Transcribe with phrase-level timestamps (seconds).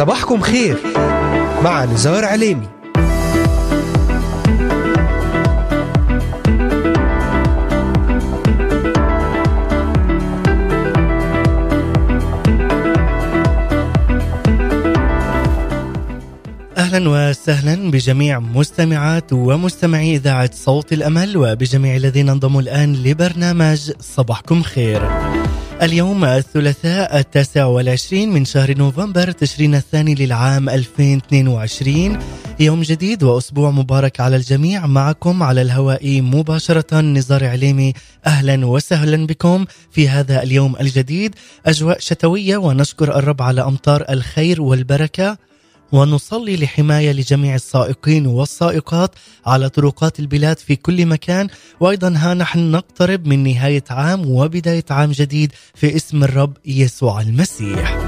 [0.00, 0.76] صباحكم خير
[1.64, 2.68] مع نزار عليمي
[16.78, 25.29] أهلا وسهلا بجميع مستمعات ومستمعي إذاعة صوت الأمل وبجميع الذين انضموا الآن لبرنامج صباحكم خير.
[25.82, 32.18] اليوم الثلاثاء التاسع والعشرين من شهر نوفمبر تشرين الثاني للعام 2022
[32.60, 34.86] يوم جديد وأسبوع مبارك على الجميع.
[34.86, 37.92] معكم على الهواء مباشرة نزار عليمي.
[38.26, 41.34] أهلا وسهلا بكم في هذا اليوم الجديد.
[41.66, 45.49] أجواء شتوية ونشكر الرب على أمطار الخير والبركة.
[45.92, 49.10] ونصلي لحماية لجميع السائقين والسائقات
[49.46, 51.48] على طرقات البلاد في كل مكان.
[51.80, 57.98] وأيضا ها نحن نقترب من نهاية عام وبداية عام جديد في اسم الرب يسوع المسيح.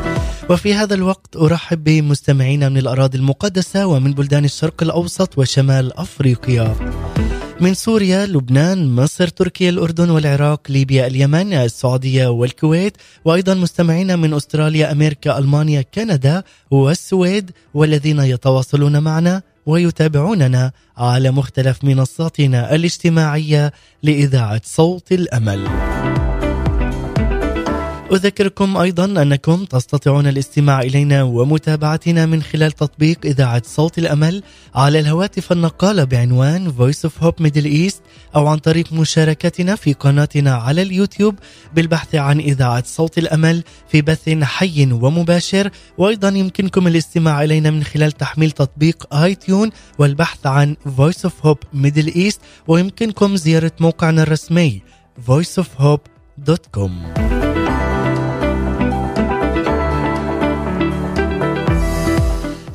[0.50, 6.74] وفي هذا الوقت أرحب بمستمعينا من الأراضي المقدسة ومن بلدان الشرق الأوسط وشمال أفريقيا.
[7.62, 14.92] من سوريا، لبنان، مصر، تركيا، الأردن والعراق، ليبيا، اليمن، السعودية والكويت، وأيضا مستمعينا من أستراليا،
[14.92, 25.68] أمريكا، ألمانيا، كندا والسويد والذين يتواصلون معنا ويتابعوننا على مختلف منصاتنا الاجتماعية لإذاعة صوت الأمل.
[28.14, 34.42] أذكركم أيضا أنكم تستطيعون الاستماع إلينا ومتابعتنا من خلال تطبيق إذاعة صوت الأمل
[34.74, 38.00] على الهواتف النقالة بعنوان Voice of Hope Middle East
[38.36, 41.34] أو عن طريق مشاركتنا في قناتنا على اليوتيوب
[41.74, 45.70] بالبحث عن إذاعة صوت الأمل في بث حي ومباشر.
[45.98, 51.78] وأيضا يمكنكم الاستماع إلينا من خلال تحميل تطبيق آي تيون والبحث عن Voice of Hope
[51.82, 52.40] Middle East.
[52.68, 54.82] ويمكنكم زيارة موقعنا الرسمي
[55.28, 57.21] voiceofhope.com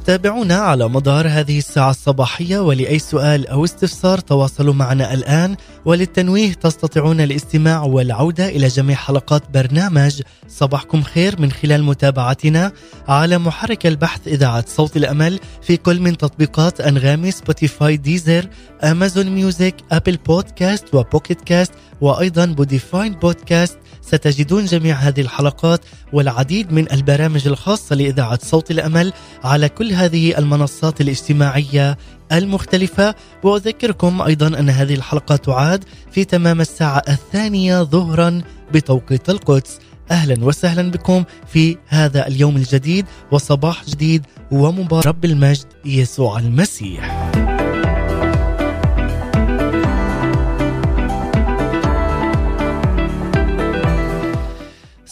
[0.08, 5.56] تابعونا على مدار هذه الساعة الصباحية ولأي سؤال أو استفسار تواصلوا معنا الآن.
[5.86, 12.72] وللتنويه تستطيعون الاستماع والعودة إلى جميع حلقات برنامج صباحكم خير من خلال متابعتنا
[13.08, 18.50] على محرك البحث إذاعة صوت الأمل في كل من تطبيقات أنغامي سبوتيفاي ديزر
[18.84, 21.72] أمازون ميوزك أبل بودكاست وبوكيت كاست
[22.02, 29.14] وأيضا بودفاين بودكاست ستجدون جميع هذه الحلقات والعديد من البرامج الخاصة لإذاعة صوت الأمل
[29.44, 31.98] على كل هذه المنصات الاجتماعية
[32.32, 33.16] المختلفة.
[33.44, 38.42] وأذكركم أيضا أن هذه الحلقة تعاد في تمام الساعة الثانية ظهرا
[38.74, 39.80] بتوقيت القدس.
[40.12, 45.08] أهلا وسهلا بكم في هذا اليوم الجديد وصباح جديد ومبارك.
[45.08, 47.37] رب المجد يسوع المسيح.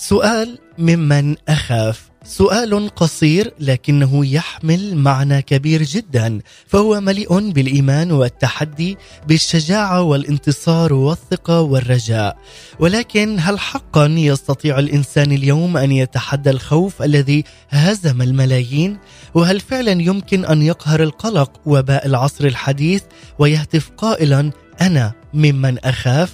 [0.10, 2.10] سؤال ممن أخاف.
[2.26, 12.38] سؤال قصير لكنه يحمل معنى كبير جدا فهو مليء بالإيمان والتحدي بالشجاعة والانتصار والثقة والرجاء.
[12.80, 18.98] ولكن هل حقا يستطيع الإنسان اليوم أن يتحدى الخوف الذي هزم الملايين؟
[19.34, 23.04] وهل فعلا يمكن أن يقهر القلق وباء العصر الحديث
[23.40, 24.52] ويهتف قائلا
[24.82, 26.34] أنا ممن أخاف؟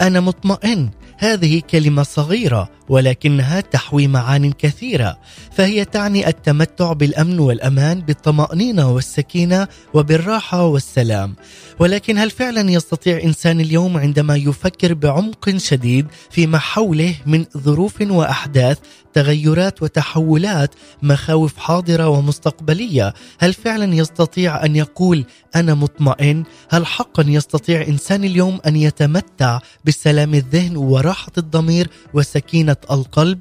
[0.00, 5.18] أنا مطمئن هذه كلمة صغيرة ولكنها تحوي معان كثيرة
[5.52, 11.34] فهي تعني التمتع بالأمن والأمان بالطمأنينة والسكينة وبالراحة والسلام.
[11.80, 18.78] ولكن هل فعلا يستطيع إنسان اليوم عندما يفكر بعمق شديد فيما حوله من ظروف وأحداث
[19.14, 25.24] تغيرات وتحولات مخاوف حاضرة ومستقبلية؟ هل فعلا يستطيع أن يقول
[25.56, 33.38] أنا مطمئن؟ هل حقا يستطيع إنسان اليوم أن يتمتع بسلام الذهن وراحة الضمير وسكينة القلب؟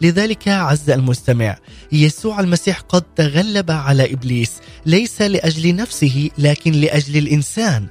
[0.00, 1.56] لذلك عز المستمع
[1.92, 4.52] يسوع المسيح قد تغلب على إبليس
[4.86, 7.81] ليس لأجل نفسه لكن لأجل الإنسان.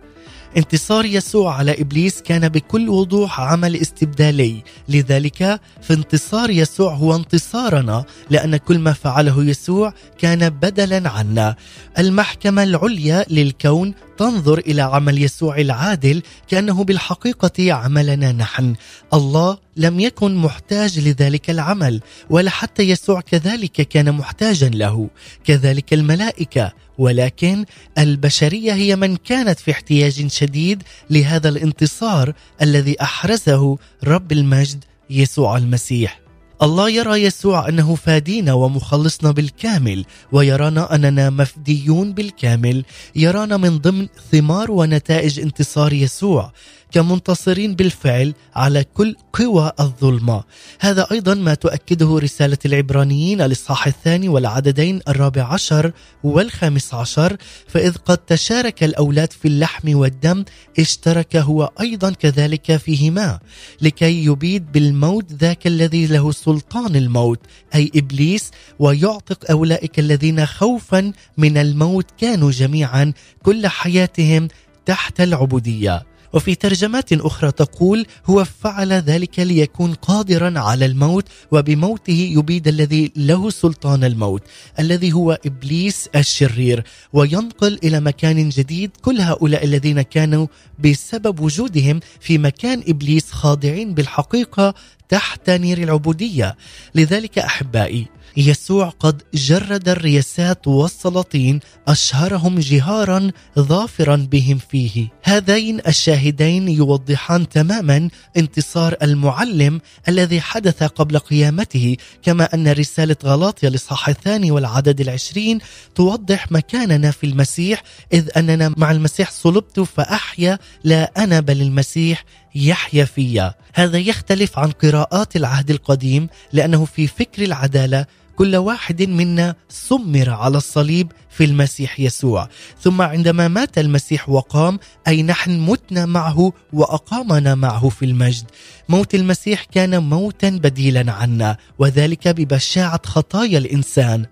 [0.57, 8.57] انتصار يسوع على إبليس كان بكل وضوح عمل استبدالي، لذلك فانتصار يسوع هو انتصارنا لأن
[8.57, 11.55] كل ما فعله يسوع كان بدلا عنا.
[11.99, 18.75] المحكمة العليا للكون تنظر إلى عمل يسوع العادل كأنه بالحقيقة عملنا نحن.
[19.13, 25.09] الله لم يكن محتاج لذلك العمل ولا حتى يسوع كذلك كان محتاجا له
[25.43, 27.65] كذلك الملائكة ولكن
[27.97, 36.20] البشرية هي من كانت في احتياج شديد لهذا الانتصار الذي أحرزه رب المجد يسوع المسيح
[36.63, 42.85] الله يرى يسوع أنه فادينا ومخلصنا بالكامل ويرانا أننا مفديون بالكامل.
[43.15, 46.51] يرانا من ضمن ثمار ونتائج انتصار يسوع.
[46.91, 50.43] كمنتصرين بالفعل على كل قوى الظلمة.
[50.79, 55.91] هذا أيضا ما تؤكده رسالة العبرانيين الإصحاح الثاني والعددين الرابع عشر
[56.23, 60.43] والخامس عشر فإذ قد تشارك الأولاد في اللحم والدم
[60.79, 63.39] اشترك هو أيضا كذلك فيهما
[63.81, 67.39] لكي يبيد بالموت ذاك الذي له سلطان الموت
[67.75, 74.47] أي إبليس ويعتق أولئك الذين خوفا من الموت كانوا جميعا كل حياتهم
[74.85, 76.10] تحت العبودية.
[76.33, 83.49] وفي ترجمات أخرى تقول هو فعل ذلك ليكون قادرا على الموت وبموته يبيد الذي له
[83.49, 84.43] سلطان الموت
[84.79, 86.83] الذي هو إبليس الشرير.
[87.13, 90.47] وينقل إلى مكان جديد كل هؤلاء الذين كانوا
[90.79, 94.73] بسبب وجودهم في مكان إبليس خاضعين بالحقيقة
[95.09, 96.55] تحت نير العبودية.
[96.95, 98.07] لذلك أحبائي
[98.37, 105.07] يسوع قد جرد الرياسات والسلاطين أشهرهم جهارا ظافرا بهم فيه.
[105.23, 114.09] هذين الشاهدين يوضحان تماما انتصار المعلم الذي حدث قبل قيامته كما أن رسالة غلاطيا الاصحاح
[114.09, 115.59] الثاني والعدد العشرين
[115.95, 117.83] توضح مكاننا في المسيح
[118.13, 122.25] إذ أننا مع المسيح صلبت فأحيا لا أنا بل المسيح
[122.55, 123.53] يحيا فيا.
[123.73, 128.05] هذا يختلف عن قراءات العهد القديم لأنه في فكر العدالة
[128.35, 132.49] كل واحد منا سمر على الصليب في المسيح يسوع.
[132.81, 138.45] ثم عندما مات المسيح وقام أي نحن متنا معه وأقامنا معه في المجد.
[138.89, 144.25] موت المسيح كان موتا بديلا عنا وذلك ببشاعة خطايا الإنسان.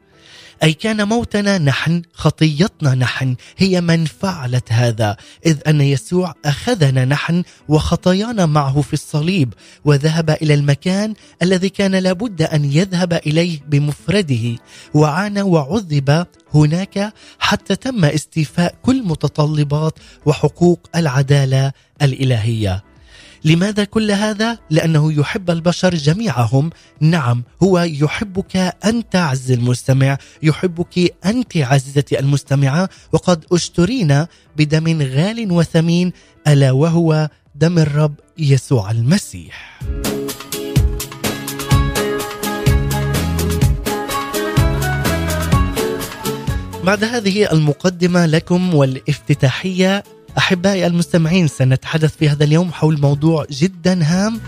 [0.64, 5.18] أي كان موتنا نحن خطيتنا نحن هي من فعلت هذا.
[5.46, 9.54] إذ أن يسوع أخذنا نحن وخطايانا معه في الصليب
[9.86, 14.56] وذهب إلى المكان الذي كان لابد أن يذهب إليه بمفرده.
[14.94, 21.72] وعانى وعذب هناك حتى تم استيفاء كل متطلبات وحقوق العدالة
[22.02, 22.89] الإلهية.
[23.44, 26.70] لماذا كل هذا؟ لأنه يحب البشر جميعهم
[27.00, 28.56] نعم هو يحبك
[28.86, 34.28] أنت عز المستمع يحبك أنت عزيزتي المستمعة وقد أشترينا
[34.58, 36.12] بدم غال وثمين
[36.48, 39.80] ألا وهو دم الرب يسوع المسيح
[46.84, 50.04] بعد هذه المقدمة لكم والافتتاحية
[50.38, 54.42] أحبائي المستمعين سنتحدث في هذا اليوم حول موضوع جدا هام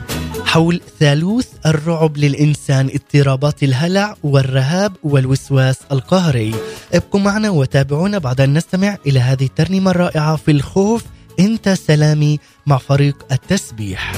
[0.46, 6.56] حول ثالوث الرعب للإنسان اضطرابات الهلع والرهاب والوسواس القهري.
[6.94, 11.04] ابقوا معنا وتابعونا بعد أن نستمع إلى هذه الترنيمة الرائعة في الخوف.
[11.40, 14.14] أنت سلامي مع فريق التسبيح.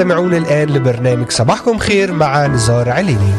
[0.00, 3.32] تستمعون الآن لبرنامج صباحكم خير مع نزار عليني.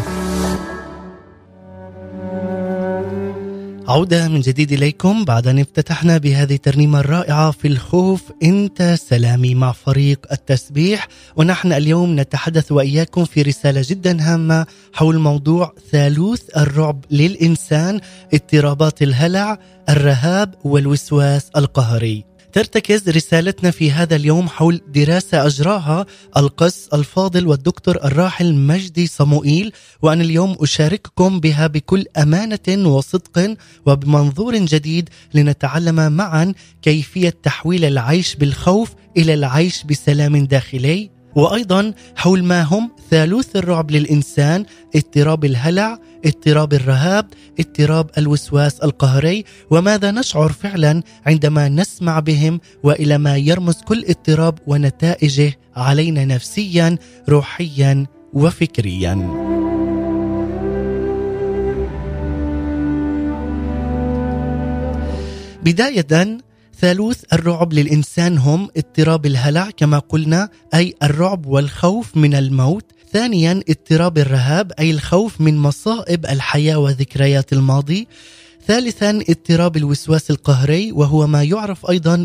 [3.88, 8.22] عودة من جديد إليكم بعد أن افتتحنا بهذه الترنيمة الرائعة في الخوف.
[8.44, 11.08] أنت سلامي مع فريق التسبيح.
[11.36, 18.00] ونحن اليوم نتحدث وإياكم في رسالة جدا هامة حول موضوع ثالوث الرعب للإنسان
[18.34, 19.58] اضطرابات الهلع
[19.90, 22.31] الرهاب والوسواس القهري.
[22.54, 26.06] ترتكز رسالتنا في هذا اليوم حول دراسة أجراها
[26.38, 33.56] القس الفاضل والدكتور الراحل مجدي صموئيل وأنا اليوم أشارككم بها بكل أمانة وصدق
[33.86, 41.21] وبمنظور جديد لنتعلم معا كيفية تحويل العيش بالخوف إلى العيش بسلام داخلي.
[41.36, 47.26] وأيضا حول ما هم ثالوث الرعب للإنسان اضطراب الهلع اضطراب الرهاب
[47.60, 55.54] اضطراب الوسواس القهري وماذا نشعر فعلا عندما نسمع بهم وإلى ما يرمز كل اضطراب ونتائجه
[55.76, 56.98] علينا نفسيا
[57.30, 59.14] روحيا وفكريا.
[65.64, 66.38] بداية
[66.82, 72.86] ثالوث الرعب للإنسان هم اضطراب الهلع كما قلنا أي الرعب والخوف من الموت.
[73.14, 78.08] ثانيا اضطراب الرهاب أي الخوف من مصائب الحياة وذكريات الماضي.
[78.68, 82.16] ثالثا اضطراب الوسواس القهري وهو ما يعرف أيضا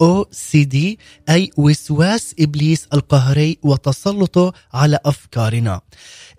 [0.00, 0.76] ب OCD
[1.30, 5.80] أي وسواس إبليس القهري وتسلطه على أفكارنا.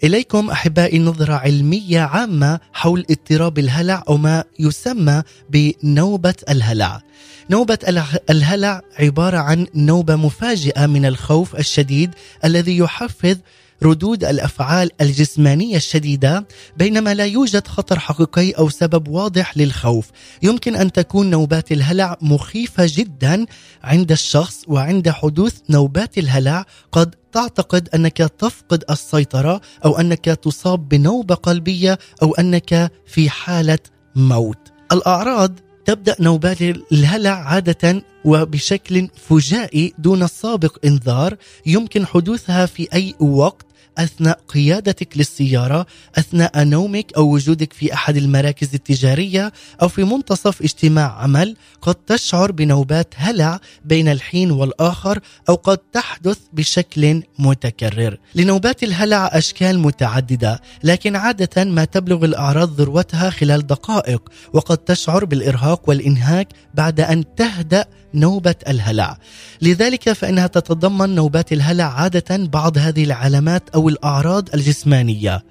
[0.04, 7.02] إليكم أحبائي نظرة علمية عامة حول اضطراب الهلع أو ما يسمى بنوبة الهلع.
[7.50, 12.12] نوبة اله- الهلع عبارة عن نوبة مفاجئة من الخوف الشديد
[12.46, 13.38] الذي يحفز
[13.84, 16.48] ردود الأفعال الجسمانية الشديدة
[16.78, 20.08] بينما لا يوجد خطر حقيقي أو سبب واضح للخوف.
[20.44, 23.46] يمكن أن تكون نوبات الهلع مخيفة جدا
[23.84, 26.66] عند الشخص وعند حدوث نوبات الهلع.
[26.92, 33.80] قد تعتقد أنك تفقد السيطرة أو أنك تصاب بنوبة قلبية أو أنك في حالة
[34.16, 34.58] موت.
[34.92, 41.36] الأعراض تبدأ نوبات الهلع عادة وبشكل فجائي دون سابق إنذار.
[41.66, 43.66] يمكن حدوثها في أي وقت
[43.98, 45.86] أثناء قيادتك للسيارة
[46.18, 52.52] أثناء نومك أو وجودك في أحد المراكز التجارية أو في منتصف اجتماع عمل قد تشعر
[52.52, 55.20] بنوبات هلع بين الحين والآخر
[55.50, 58.18] أو قد تحدث بشكل متكرر.
[58.36, 65.90] لنوبات الهلع أشكال متعددة لكن عادة ما تبلغ الأعراض ذروتها خلال دقائق وقد تشعر بالإرهاق
[65.90, 69.18] والإنهاك بعد أن تهدأ نوبة الهلع
[69.62, 75.44] لذلك فإنها تتضمن نوبات الهلع عادة بعض هذه العلامات أو الأعراض الجسمانية.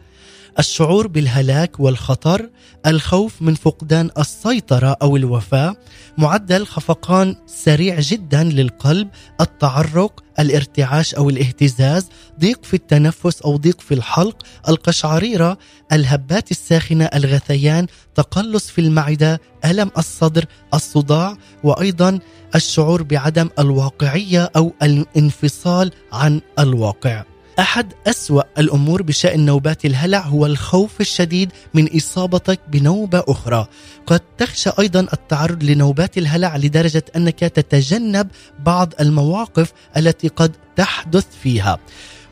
[0.58, 2.50] الشعور بالهلاك والخطر
[2.86, 5.76] الخوف من فقدان السيطرة أو الوفاة
[6.18, 9.08] معدل خفقان سريع جدا للقلب
[9.40, 12.08] التعرق الارتعاش أو الاهتزاز
[12.40, 15.58] ضيق في التنفس أو ضيق في الحلق القشعريرة
[15.92, 22.18] الهبات الساخنة الغثيان تقلص في المعدة ألم الصدر الصداع وأيضا
[22.54, 27.24] الشعور بعدم الواقعية أو الانفصال عن الواقع.
[27.58, 33.66] أحد أسوأ الأمور بشأن نوبات الهلع هو الخوف الشديد من إصابتك بنوبة أخرى.
[34.06, 38.28] قد تخشى أيضا التعرض لنوبات الهلع لدرجة أنك تتجنب
[38.64, 41.78] بعض المواقف التي قد تحدث فيها.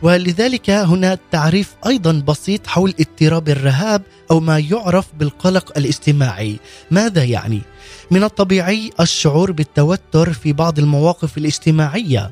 [0.02, 6.58] ولذلك هنا تعريف أيضا بسيط حول اضطراب الرهاب أو ما يعرف بالقلق الاجتماعي
[6.90, 7.60] ماذا يعني؟
[8.10, 12.30] من الطبيعي الشعور بالتوتر في بعض المواقف الاجتماعيه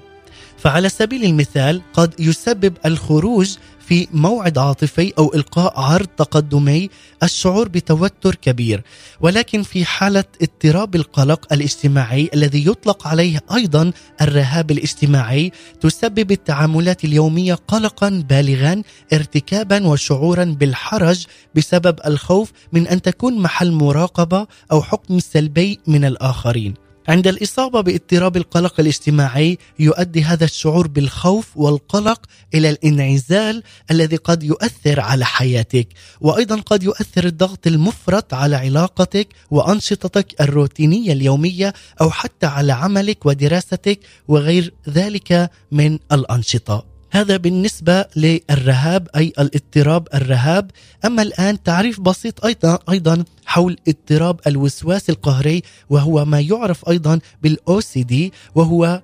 [0.67, 3.57] فعلى سبيل المثال قد يسبب الخروج
[3.87, 6.91] في موعد عاطفي أو إلقاء عرض تقدمي
[7.23, 8.83] الشعور بتوتر كبير.
[9.21, 17.55] ولكن في حالة اضطراب القلق الاجتماعي الذي يطلق عليه أيضا الرهاب الاجتماعي تسبب التعاملات اليومية
[17.55, 18.83] قلقا بالغا
[19.13, 26.86] ارتكابا وشعورا بالحرج بسبب الخوف من أن تكون محل مراقبة أو حكم سلبي من الآخرين.
[27.09, 35.01] عند الإصابة باضطراب القلق الاجتماعي يؤدي هذا الشعور بالخوف والقلق إلى الانعزال الذي قد يؤثر
[35.01, 35.89] على حياتك
[36.21, 43.99] وأيضا قد يؤثر الضغط المفرط على علاقتك وأنشطتك الروتينية اليومية أو حتى على عملك ودراستك
[44.29, 46.96] وغير ذلك من الأنشطة.
[47.17, 50.71] هذا بالنسبة للرهاب أي الاضطراب الرهاب.
[51.05, 57.81] أما الآن تعريف بسيط أيضا أيضا حول اضطراب الوسواس القهري وهو ما يعرف أيضا بالأو
[57.81, 59.03] سي دي وهو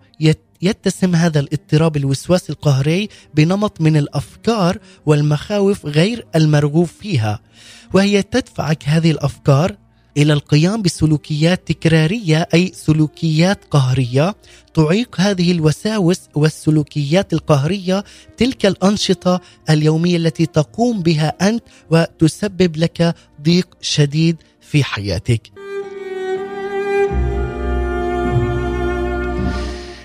[0.62, 7.40] يتسم هذا الاضطراب الوسواس القهري بنمط من الأفكار والمخاوف غير المرغوب فيها.
[7.94, 9.76] وهي تدفعك هذه الأفكار
[10.16, 14.34] إلى القيام بسلوكيات تكرارية أي سلوكيات قهرية
[14.74, 18.04] تعيق هذه الوساوس والسلوكيات القهرية
[18.36, 19.40] تلك الأنشطة
[19.70, 25.52] اليومية التي تقوم بها أنت وتسبب لك ضيق شديد في حياتك.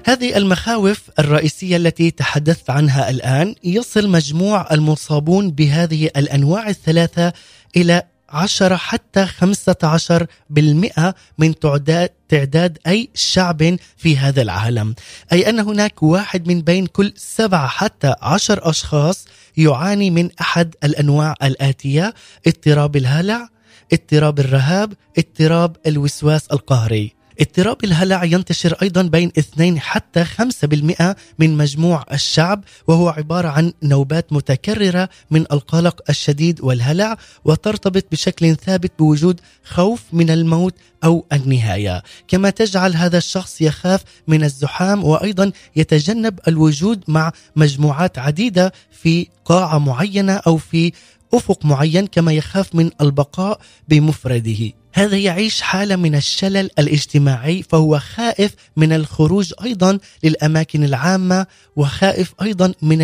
[0.05, 7.33] هذه المخاوف الرئيسية التي تحدثت عنها الآن يصل مجموع المصابون بهذه الأنواع الثلاثة
[7.75, 14.95] إلى 10 حتى 15 بالمئة من تعداد تعداد أي شعب في هذا العالم.
[15.31, 19.25] أي أن هناك واحد من بين كل سبعة حتى عشر أشخاص
[19.57, 22.13] يعاني من أحد الأنواع الآتية
[22.47, 23.49] اضطراب الهلع
[23.93, 27.16] اضطراب الرهاب اضطراب الوسواس القهري.
[27.39, 34.33] اضطراب الهلع ينتشر أيضا بين 2 حتى 5% من مجموع الشعب وهو عبارة عن نوبات
[34.33, 40.73] متكررة من القلق الشديد والهلع وترتبط بشكل ثابت بوجود خوف من الموت
[41.03, 42.03] أو النهاية.
[42.27, 49.77] كما تجعل هذا الشخص يخاف من الزحام وأيضا يتجنب الوجود مع مجموعات عديدة في قاعة
[49.77, 50.91] معينة أو في
[51.33, 54.71] أفق معين كما يخاف من البقاء بمفرده.
[54.93, 61.45] هذا يعيش حالة من الشلل الاجتماعي فهو خائف من الخروج أيضا للأماكن العامة
[61.75, 63.01] وخائف أيضا من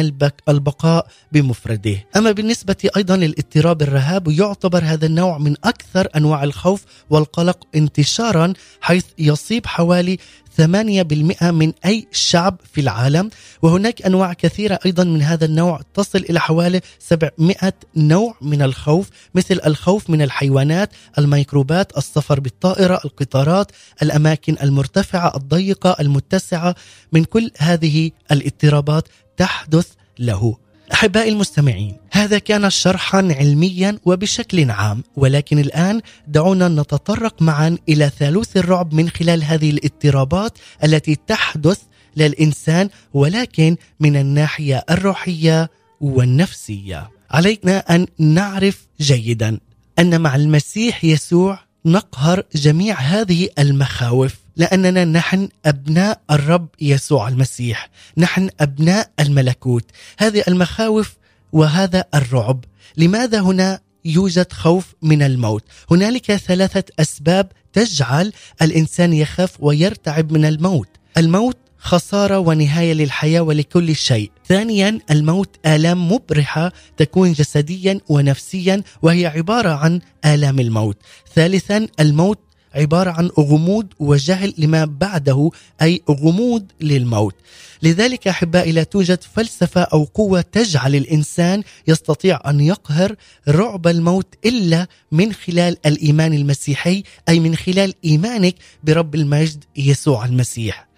[0.49, 2.05] البقاء بمفرده.
[2.15, 9.05] أما بالنسبة أيضا للاضطراب الرهاب يعتبر هذا النوع من أكثر أنواع الخوف والقلق انتشارا حيث
[9.19, 10.17] يصيب حوالي
[10.57, 13.29] 8% من أي شعب في العالم.
[13.61, 19.59] وهناك أنواع كثيرة أيضا من هذا النوع تصل إلى حوالي 700 نوع من الخوف مثل
[19.65, 26.75] الخوف من الحيوانات الميكروبات السفر بالطائرة القطارات الأماكن المرتفعة الضيقة المتسعة
[27.11, 29.87] من كل هذه الاضطرابات تحدث
[30.19, 30.57] له.
[30.93, 38.57] أحبائي المستمعين هذا كان شرحا علميا وبشكل عام ولكن الآن دعونا نتطرق معا إلى ثالوث
[38.57, 41.79] الرعب من خلال هذه الاضطرابات التي تحدث
[42.17, 45.69] للإنسان ولكن من الناحية الروحية
[46.01, 47.09] والنفسية.
[47.31, 49.59] علينا أن نعرف جيدا
[49.99, 58.49] أن مع المسيح يسوع نقهر جميع هذه المخاوف لأننا نحن أبناء الرب يسوع المسيح نحن
[58.59, 59.85] أبناء الملكوت.
[60.19, 61.13] هذه المخاوف
[61.51, 62.65] وهذا الرعب.
[62.97, 70.89] لماذا هنا يوجد خوف من الموت؟ هنالك ثلاثة أسباب تجعل الإنسان يخاف ويرتعب من الموت.
[71.17, 74.31] الموت خسارة ونهاية للحياة ولكل شيء.
[74.47, 80.97] ثانيا الموت آلام مبرحة تكون جسديا ونفسيا وهي عبارة عن آلام الموت.
[81.35, 82.39] ثالثا الموت
[82.75, 85.49] عبارة عن غموض وجهل لما بعده
[85.81, 87.35] أي غموض للموت.
[87.83, 93.15] لذلك أحبائي لا توجد فلسفة أو قوة تجعل الإنسان يستطيع أن يقهر
[93.47, 100.92] رعب الموت إلا من خلال الإيمان المسيحي أي من خلال إيمانك برب المجد يسوع المسيح.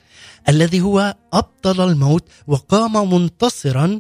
[0.50, 4.00] الذي هو أبطل الموت وقام منتصرا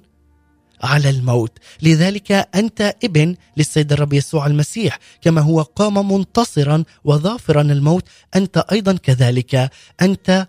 [0.84, 1.51] على الموت.
[1.81, 4.99] لذلك أنت ابن للسيد الرب يسوع المسيح.
[5.21, 8.03] كما هو قام منتصرا وظافرا الموت
[8.36, 9.71] أنت أيضا كذلك.
[10.01, 10.47] أنت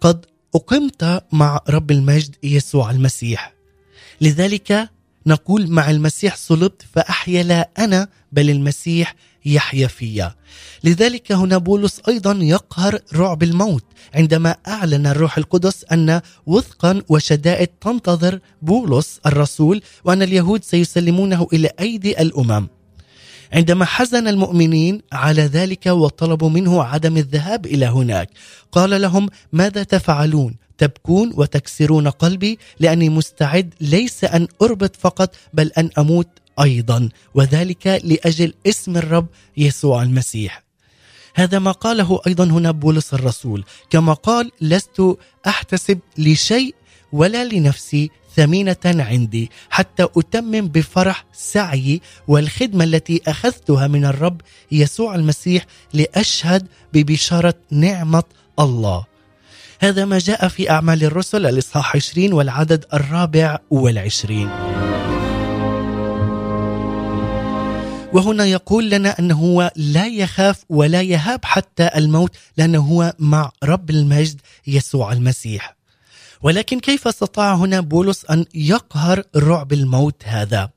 [0.00, 3.52] قد أقمت مع رب المجد يسوع المسيح.
[4.20, 4.90] لذلك
[5.26, 10.34] نقول مع المسيح صلبت فأحيا لا أنا بل المسيح يحيا فيا.
[10.84, 13.84] لذلك هنا بولس أيضا يقهر رعب الموت
[14.14, 22.20] عندما أعلن الروح القدس أن وثقا وشدائد تنتظر بولس الرسول وأن اليهود سيسلمونه إلى أيدي
[22.20, 22.68] الأمم.
[23.52, 28.30] عندما حزن المؤمنين على ذلك وطلبوا منه عدم الذهاب إلى هناك
[28.72, 35.90] قال لهم ماذا تفعلون؟ تبكون وتكسرون قلبي لأني مستعد ليس أن أربط فقط بل أن
[35.98, 36.28] أموت
[36.60, 40.62] أيضا وذلك لأجل اسم الرب يسوع المسيح.
[41.34, 45.02] هذا ما قاله أيضا هنا بولس الرسول كما قال لست
[45.46, 46.74] أحتسب لشيء
[47.12, 54.40] ولا لنفسي ثمينة عندي حتى أتمم بفرح سعيي والخدمة التي أخذتها من الرب
[54.72, 58.24] يسوع المسيح لأشهد ببشارة نعمة
[58.60, 59.04] الله.
[59.80, 64.50] هذا ما جاء في أعمال الرسل الإصحاح 20 والعدد الرابع والعشرين.
[68.12, 73.90] وهنا يقول لنا أنه هو لا يخاف ولا يهاب حتى الموت لأنه هو مع رب
[73.90, 75.76] المجد يسوع المسيح.
[76.42, 80.70] ولكن كيف استطاع هنا بولس أن يقهر رعب الموت هذا؟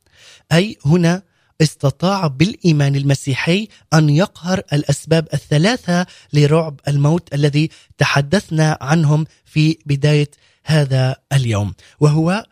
[0.51, 1.21] أي هنا
[1.61, 10.31] استطاع بالإيمان المسيحي أن يقهر الأسباب الثلاثة لرعب الموت الذي تحدثنا عنهم في بداية
[10.65, 12.45] هذا اليوم وهو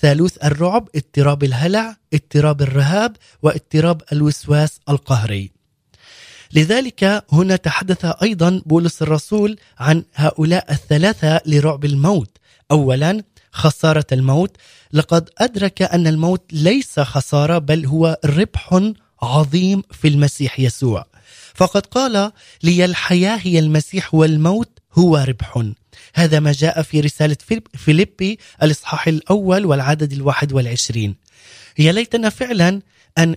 [0.00, 5.50] ثالوث الرعب اضطراب الهلع اضطراب الرهاب واضطراب الوسواس القهري.
[6.52, 12.38] لذلك هنا تحدث أيضا بولس الرسول عن هؤلاء الثلاثة لرعب الموت.
[12.70, 13.22] اولا
[13.52, 14.56] خسارة الموت.
[14.92, 21.06] لقد أدرك أن الموت ليس خسارة بل هو ربح عظيم في المسيح يسوع.
[21.54, 25.64] فقد قال لي الحياة هي المسيح والموت هو ربح.
[26.14, 27.36] هذا ما جاء في رسالة
[27.74, 31.16] فيليبي الإصحاح الأول والعدد الواحد والعشرين.
[31.78, 32.82] يا ليتنا فعلا
[33.18, 33.36] أن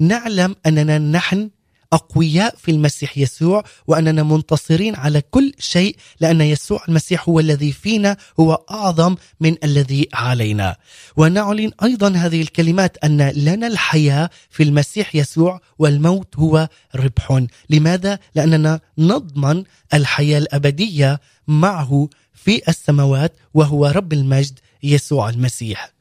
[0.00, 1.50] نعلم أننا نحن
[1.92, 8.16] أقوياء في المسيح يسوع وأننا منتصرين على كل شيء لأن يسوع المسيح هو الذي فينا
[8.40, 10.76] هو أعظم من الذي علينا.
[11.16, 17.44] ونعلن أيضا هذه الكلمات أن لنا الحياة في المسيح يسوع والموت هو ربح.
[17.70, 25.93] لماذا؟ لأننا نضمن الحياة الأبدية معه في السماوات وهو رب المجد يسوع المسيح.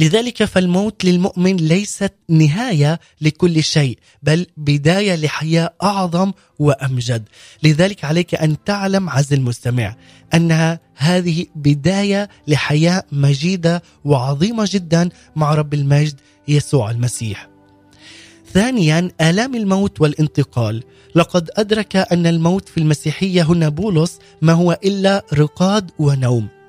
[0.00, 7.28] لذلك فالموت للمؤمن ليست نهاية لكل شيء بل بداية لحياة أعظم وأمجد.
[7.62, 9.96] لذلك عليك أن تعلم عز المستمع
[10.34, 17.48] أنها هذه بداية لحياة مجيدة وعظيمة جدا مع رب المجد يسوع المسيح.
[18.52, 20.82] ثانيا آلام الموت والانتقال.
[21.14, 26.59] لقد أدرك أن الموت في المسيحية هنا بولس ما هو إلا رقاد ونوم.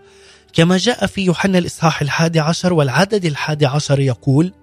[0.54, 4.54] كما جاء في يوحنا الإصحاح الحادي عشر والعدد الحادي عشر يقول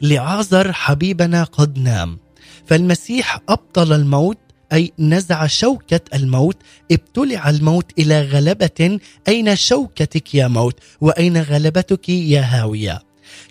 [0.00, 2.18] لعازر حبيبنا قد نام
[2.66, 4.38] فالمسيح أبطل الموت
[4.72, 6.56] أي نزع شوكة الموت
[6.92, 8.98] ابتلع الموت إلى غلبة
[9.28, 13.02] أين شوكتك يا موت؟ وأين غلبتك يا هاوية؟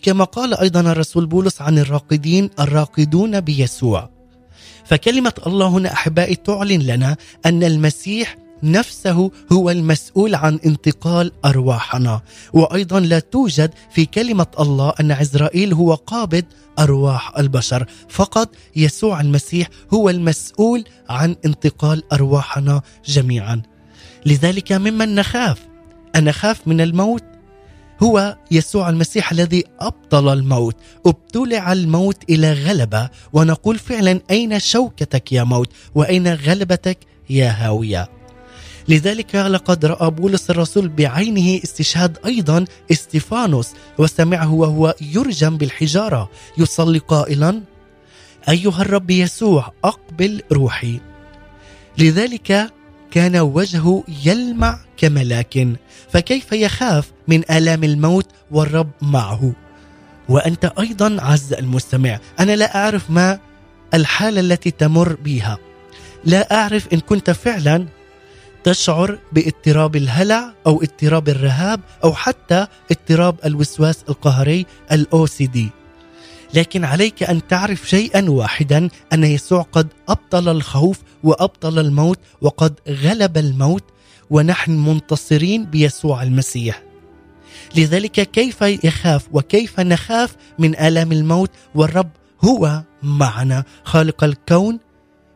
[0.02, 4.10] كما قال أيضا الرسول بولس عن الراقدين الراقدون بيسوع.
[4.86, 12.22] فكلمة الله هنا أحبائي تعلن لنا أن المسيح نفسه هو المسؤول عن انتقال أرواحنا.
[12.54, 16.44] وأيضا لا توجد في كلمة الله أن عزرائيل هو قابض
[16.80, 17.86] أرواح البشر.
[18.10, 23.62] فقط يسوع المسيح هو المسؤول عن انتقال أرواحنا جميعا.
[24.26, 25.60] لذلك ممن نخاف؟
[26.16, 27.24] أنا خاف من الموت؟
[28.04, 35.44] هو يسوع المسيح الذي أبطل الموت ابتلع الموت إلى غلبة ونقول فعلا أين شوكتك يا
[35.44, 36.98] موت؟ وأين غلبتك
[37.30, 38.10] يا هاوية؟
[38.88, 46.30] لذلك لقد رأى بولس الرسول بعينه استشهاد أيضا إستيفانوس وسمعه وهو يرجم بالحجارة.
[46.58, 47.62] يصلي قائلا
[48.50, 51.00] أيها الرب يسوع أقبل روحي.
[51.98, 52.72] لذلك
[53.12, 55.68] كان وجهه يلمع كملاك
[56.10, 59.54] فكيف يخاف من آلام الموت والرب معه؟
[60.30, 63.40] وأنت أيضا عز المستمع أنا لا أعرف ما
[63.94, 65.58] الحالة التي تمر بها
[66.26, 67.88] لا أعرف إن كنت فعلا
[68.64, 75.70] تشعر باضطراب الهلع أو اضطراب الرهاب أو حتى اضطراب الوسواس القهري الاو سي دي
[76.54, 83.38] لكن عليك أن تعرف شيئا واحدا أن يسوع قد أبطل الخوف وأبطل الموت وقد غلب
[83.38, 83.84] الموت
[84.30, 86.84] ونحن منتصرين بيسوع المسيح.
[87.76, 92.10] لذلك كيف يخاف وكيف نخاف من آلام الموت؟ والرب
[92.46, 94.80] هو معنا خالق الكون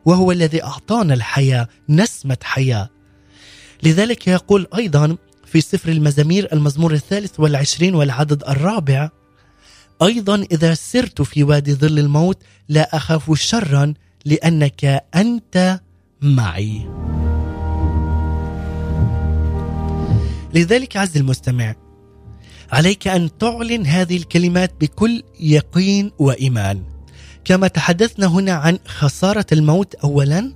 [0.06, 2.90] وهو الذي أعطانا الحياة نسمة حياة.
[3.88, 9.10] لذلك يقول أيضا في سفر المزامير المزمور الثالث والعشرين والعدد الرابع
[10.02, 12.38] أيضا إذا سرت في وادي ظل الموت
[12.69, 13.93] لا أخاف شرا
[14.26, 15.80] لأنك أنت
[16.21, 16.89] معي.
[20.54, 21.76] لذلك عز المستمع
[22.71, 26.84] عليك أن تعلن هذه الكلمات بكل يقين وإيمان.
[27.45, 30.54] كما تحدثنا هنا عن خسارة الموت أولا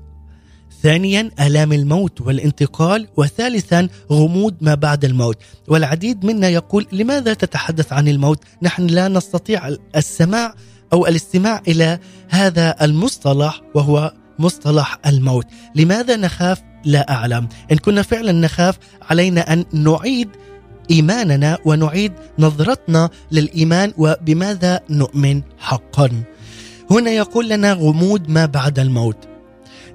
[0.83, 5.37] ثانيا آلام الموت والانتقال وثالثا غموض ما بعد الموت.
[5.67, 10.53] والعديد منا يقول لماذا تتحدث عن الموت؟ نحن لا نستطيع السماع
[10.93, 15.45] أو الاستماع إلى هذا المصطلح وهو مصطلح الموت.
[15.75, 17.47] لماذا نخاف؟ لا أعلم.
[17.71, 20.29] إن كنا فعلا نخاف علينا أن نعيد
[20.91, 26.23] إيماننا ونعيد نظرتنا للإيمان وبماذا نؤمن حقا.
[26.91, 29.30] هنا يقول لنا غموض ما بعد الموت.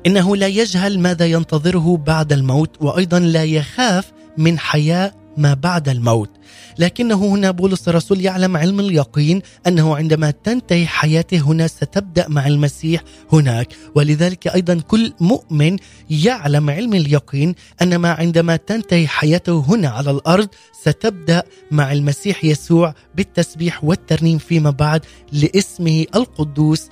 [0.07, 6.31] إنه لا يجهل ماذا ينتظره بعد الموت وأيضا لا يخاف من حياه ما بعد الموت.
[6.79, 13.03] لكنه هنا بولس الرسول يعلم علم اليقين أنه عندما تنتهي حياته هنا ستبدأ مع المسيح
[13.33, 13.69] هناك.
[13.95, 15.77] ولذلك أيضا كل مؤمن
[16.11, 20.49] يعلم علم اليقين ان ما عندما تنتهي حياته هنا على الأرض
[20.83, 26.89] ستبدأ مع المسيح يسوع بالتسبيح والترنيم فيما بعد لاسمه القدوس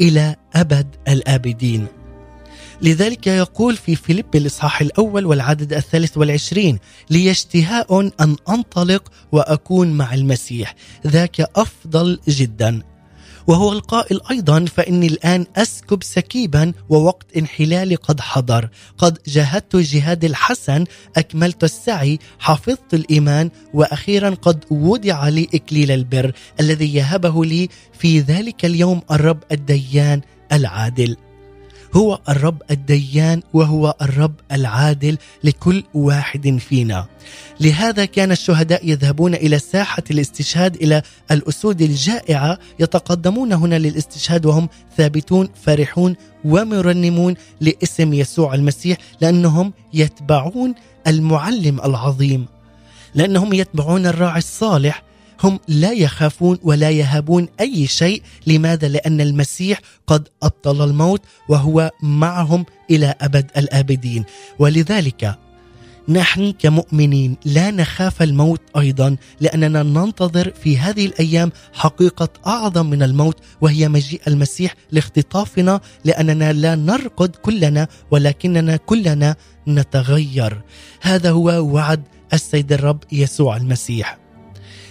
[0.00, 1.97] إلى أبد الآبدين.
[2.82, 6.78] لذلك يقول في فيليب الإصحاح الأول والعدد الثالث والعشرين
[7.10, 10.74] لي اشتهاء أن أنطلق وأكون مع المسيح.
[11.06, 12.82] ذاك أفضل جدا.
[13.46, 18.68] وهو القائل أيضا فإني الآن أسكب سكيبا ووقت انحلالي قد حضر.
[18.98, 20.84] قد جاهدت الجهاد الحسن
[21.16, 28.64] أكملت السعي حفظت الإيمان وأخيرا قد وضع لي إكليل البر الذي يهبه لي في ذلك
[28.64, 30.20] اليوم الرب الديان
[30.52, 31.16] العادل.
[31.96, 37.06] هو الرب الديان وهو الرب العادل لكل واحد فينا.
[37.60, 45.48] لهذا كان الشهداء يذهبون إلى ساحة الاستشهاد إلى الأسود الجائعة يتقدمون هنا للاستشهاد وهم ثابتون
[45.64, 50.74] فرحون ومرنمون لاسم يسوع المسيح لأنهم يتبعون
[51.06, 52.46] المعلم العظيم.
[53.14, 55.07] لأنهم يتبعون الراعي الصالح
[55.44, 58.22] هم لا يخافون ولا يهابون أي شيء.
[58.46, 64.24] لماذا؟ لأن المسيح قد أبطل الموت وهو معهم إلى أبد الآبدين.
[64.58, 65.38] ولذلك
[66.08, 73.40] نحن كمؤمنين لا نخاف الموت أيضا لأننا ننتظر في هذه الأيام حقيقة أعظم من الموت
[73.60, 75.80] وهي مجيء المسيح لاختطافنا.
[76.04, 79.36] لأننا لا نرقد كلنا ولكننا كلنا
[79.68, 80.62] نتغير.
[81.00, 84.18] هذا هو وعد السيد الرب يسوع المسيح.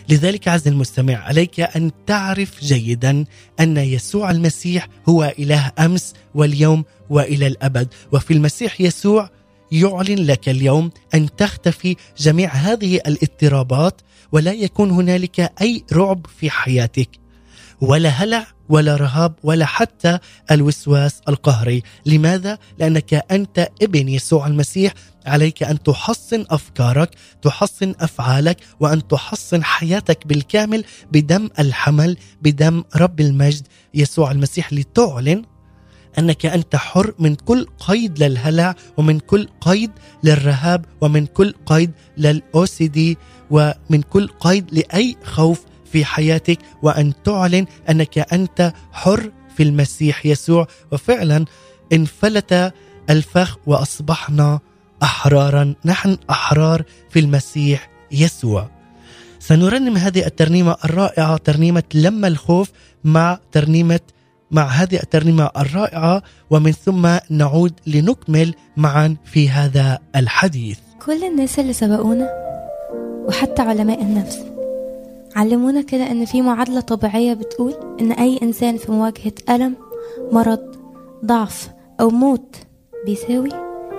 [0.10, 3.26] لذلك عز المستمع عليك أن تعرف جيدا
[3.60, 7.88] أن يسوع المسيح هو إله أمس واليوم وإلى الأبد.
[8.12, 9.30] وفي المسيح يسوع
[9.72, 17.10] يعلن لك اليوم أن تختفي جميع هذه الاضطرابات ولا يكون هنالك أي رعب في حياتك.
[17.82, 20.20] ولا هلع ولا رهاب ولا حتى
[20.52, 21.84] الوسواس القهري.
[22.06, 24.94] لماذا؟ لأنك أنت ابن يسوع المسيح.
[25.26, 27.10] عليك أن تحصن أفكارك
[27.42, 33.68] تحصن أفعالك وأن تحصن حياتك بالكامل بدم الحمل بدم رب المجد.
[33.94, 35.44] يسوع المسيح لتعلن
[36.20, 39.92] أنك أنت حر من كل قيد للهلع ومن كل قيد
[40.24, 43.18] للرهاب ومن كل قيد للأو سي دي
[43.52, 50.68] ومن كل قيد لأي خوف في حياتك وأن تعلن أنك أنت حر في المسيح يسوع.
[50.92, 51.46] وفعلا
[51.94, 52.74] انفلت
[53.10, 54.60] الفخ وأصبحنا
[55.04, 55.76] أحرارا.
[55.86, 58.70] نحن أحرار في المسيح يسوع.
[59.40, 62.72] سنرنم هذه الترنيمة الرائعة ترنيمة لما الخوف
[63.04, 64.00] مع ترنيمة
[64.52, 66.24] مع هذه الترنيمة الرائعة.
[66.50, 70.78] ومن ثم نعود لنكمل معا في هذا الحديث.
[71.06, 72.30] كل الناس اللي سبقونا
[73.28, 74.57] وحتى علماء النفس
[75.38, 79.76] علمونا كده إن في معادلة طبيعية بتقول إن أي إنسان في مواجهة ألم
[80.32, 80.76] مرض
[81.26, 81.70] ضعف
[82.02, 82.56] أو موت
[83.06, 83.50] بيساوي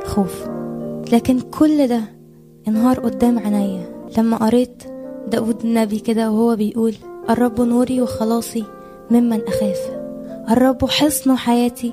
[0.05, 0.48] خوف.
[1.12, 2.01] لكن كل ده
[2.68, 4.09] انهار قدام عينيا.
[4.18, 4.83] لما قريت
[5.29, 6.94] داود النبي كده وهو بيقول
[7.31, 8.64] الرب نوري وخلاصي
[9.11, 9.79] ممن أخاف.
[10.51, 11.92] الرب حصن حياتي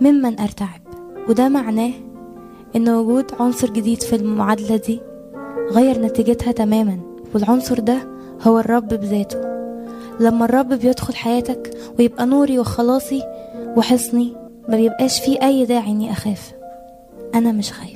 [0.00, 0.80] ممن أرتعب.
[1.28, 1.92] وده معناه
[2.76, 5.00] إن وجود عنصر جديد في المعادلة دي
[5.70, 6.98] غير نتيجتها تماما.
[7.34, 9.40] والعنصر ده هو الرب بذاته.
[10.20, 13.22] لما الرب بيدخل حياتك ويبقى نوري وخلاصي
[13.76, 14.32] وحصني
[14.68, 16.52] ما بيبقاش فيه أي داعي إني أخاف.
[17.34, 17.93] أنا مش خايفة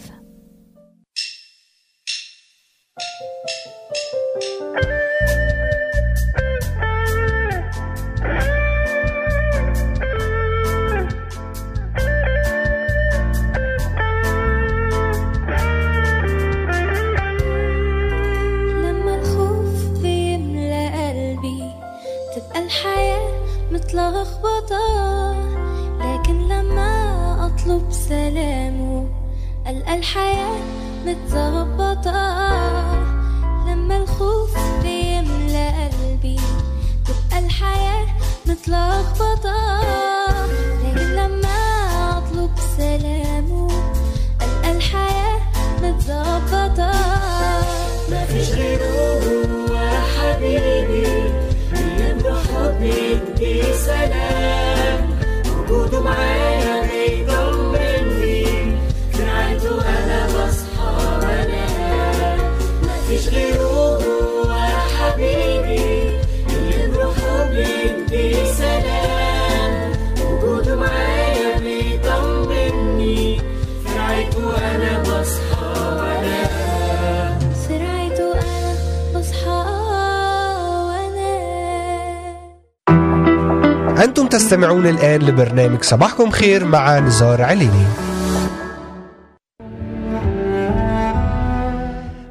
[84.07, 87.85] تستمعون الآن لبرنامج صباحكم خير مع نزار عليني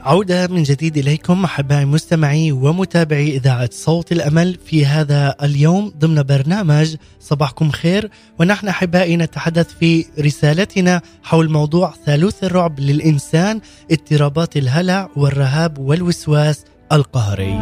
[0.02, 6.96] عودة من جديد إليكم أحبائي مستمعي ومتابعي إذاعة صوت الأمل في هذا اليوم ضمن برنامج
[7.20, 15.78] صباحكم خير ونحن أحبائي نتحدث في رسالتنا حول موضوع ثالوث الرعب للإنسان اضطرابات الهلع والرهاب
[15.78, 17.60] والوسواس القهري.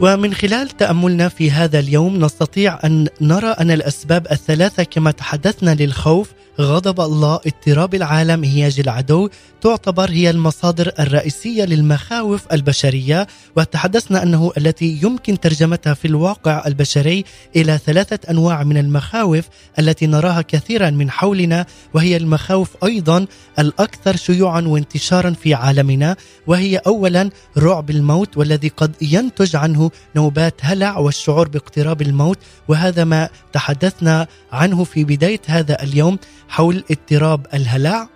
[0.00, 6.32] ومن خلال تأملنا في هذا اليوم نستطيع أن نرى أن الأسباب الثلاثة كما تحدثنا للخوف
[6.60, 9.28] غضب الله اضطراب العالم هياج العدو
[9.60, 13.26] تعتبر هي المصادر الرئيسية للمخاوف البشرية.
[13.56, 17.24] وتحدثنا أنه التي يمكن ترجمتها في الواقع البشري
[17.56, 23.26] إلى ثلاثة أنواع من المخاوف التي نراها كثيرا من حولنا وهي المخاوف أيضا
[23.58, 26.16] الأكثر شيوعا وانتشارا في عالمنا
[26.46, 32.38] وهي اولا رعب الموت والذي قد ينتج عنه نوبات هلع والشعور باقتراب الموت.
[32.68, 36.18] وهذا ما تحدثنا عنه في بداية هذا اليوم.
[36.48, 38.08] حول اضطراب الهلع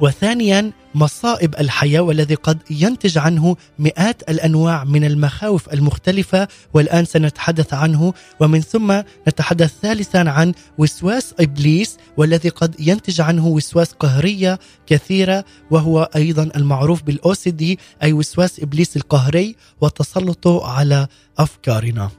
[0.00, 8.14] وثانيا مصائب الحياة والذي قد ينتج عنه مئات الأنواع من المخاوف المختلفة والآن سنتحدث عنه
[8.40, 16.10] ومن ثم نتحدث ثالثا عن وسواس إبليس والذي قد ينتج عنه وسواس قهرية كثيرة وهو
[16.16, 21.06] أيضا المعروف بالاو سي دي أي وسواس إبليس القهري وتسلطه على
[21.38, 22.10] أفكارنا.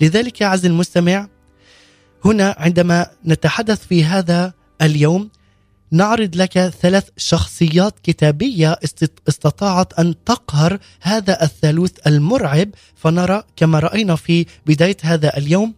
[0.00, 1.28] لذلك يا عز المستمع
[2.24, 5.30] هنا عندما نتحدث في هذا اليوم
[5.90, 8.78] نعرض لك ثلاث شخصيات كتابية
[9.28, 12.70] استطاعت أن تقهر هذا الثالوث المرعب.
[12.94, 15.74] فنرى كما رأينا في بداية هذا اليوم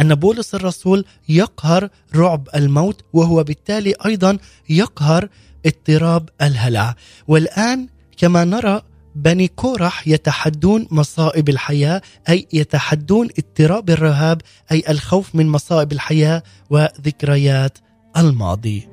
[0.00, 5.28] أن بولس الرسول يقهر رعب الموت وهو بالتالي أيضا يقهر
[5.66, 6.94] اضطراب الهلع.
[7.28, 8.82] والآن كما نرى
[9.14, 14.40] بني كورح يتحدون مصائب الحياة أي يتحدون اضطراب الرهاب
[14.72, 17.78] أي الخوف من مصائب الحياة وذكريات
[18.16, 18.88] الماضي.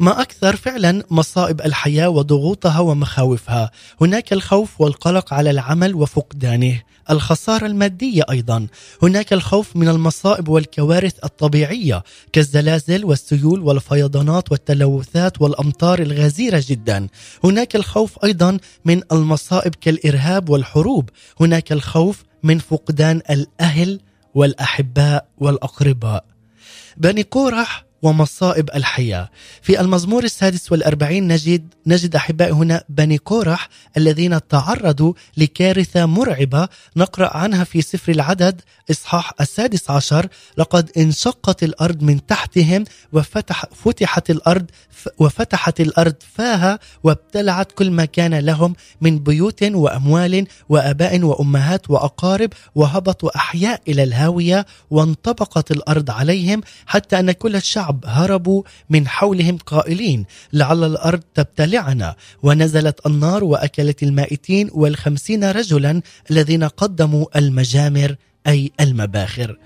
[0.00, 3.70] ما أكثر فعلا مصائب الحياة وضغوطها ومخاوفها.
[4.00, 6.82] هناك الخوف والقلق على العمل وفقدانه.
[7.10, 8.66] الخسارة المادية أيضا.
[9.02, 17.08] هناك الخوف من المصائب والكوارث الطبيعية كالزلازل والسيول والفيضانات والتلوثات والأمطار الغزيرة جدا.
[17.44, 21.10] هناك الخوف أيضا من المصائب كالإرهاب والحروب.
[21.40, 24.00] هناك الخوف من فقدان الأهل
[24.34, 26.31] والأحباء والأقرباء.
[26.96, 27.91] بني قورح.
[28.02, 29.30] ومصائب الحياة.
[29.62, 36.68] في المزمور السادس والأربعين نجد, نجد أحباء هنا بني كورح الذين تعرضوا لكارثة مرعبة.
[36.96, 38.60] نقرأ عنها في سفر العدد
[38.90, 40.28] إصحاح السادس عشر.
[40.56, 44.66] لقد انشقت الأرض من تحتهم وفتح فتحت الأرض
[45.18, 53.36] وفتحت الأرض فاها وابتلعت كل ما كان لهم من بيوت وأموال وأباء وأمهات وأقارب وهبطوا
[53.36, 60.84] أحياء إلى الهاوية وانطبقت الأرض عليهم حتى أن كل الشعب هربوا من حولهم قائلين لعل
[60.84, 62.16] الأرض تبتلعنا.
[62.42, 69.58] ونزلت النار وأكلت المائتين والخمسين رجلا الذين قدموا المجامر أي المباخر.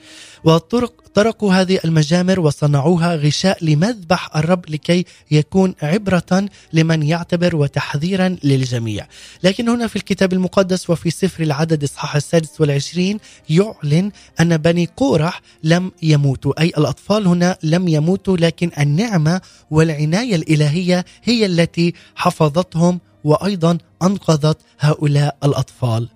[0.44, 9.06] والطرق تركوا هذه المجامر وصنعوها غشاء لمذبح الرب لكي يكون عبرة لمن يعتبر وتحذيرا للجميع.
[9.42, 13.18] لكن هنا في الكتاب المقدس وفي سفر العدد إصحاح السادس والعشرين
[13.50, 14.10] يعلن
[14.40, 16.60] أن بني قورح لم يموتوا.
[16.60, 25.36] أي الأطفال هنا لم يموتوا لكن النعمة والعناية الإلهية هي التي حفظتهم وأيضا أنقذت هؤلاء
[25.44, 26.08] الأطفال.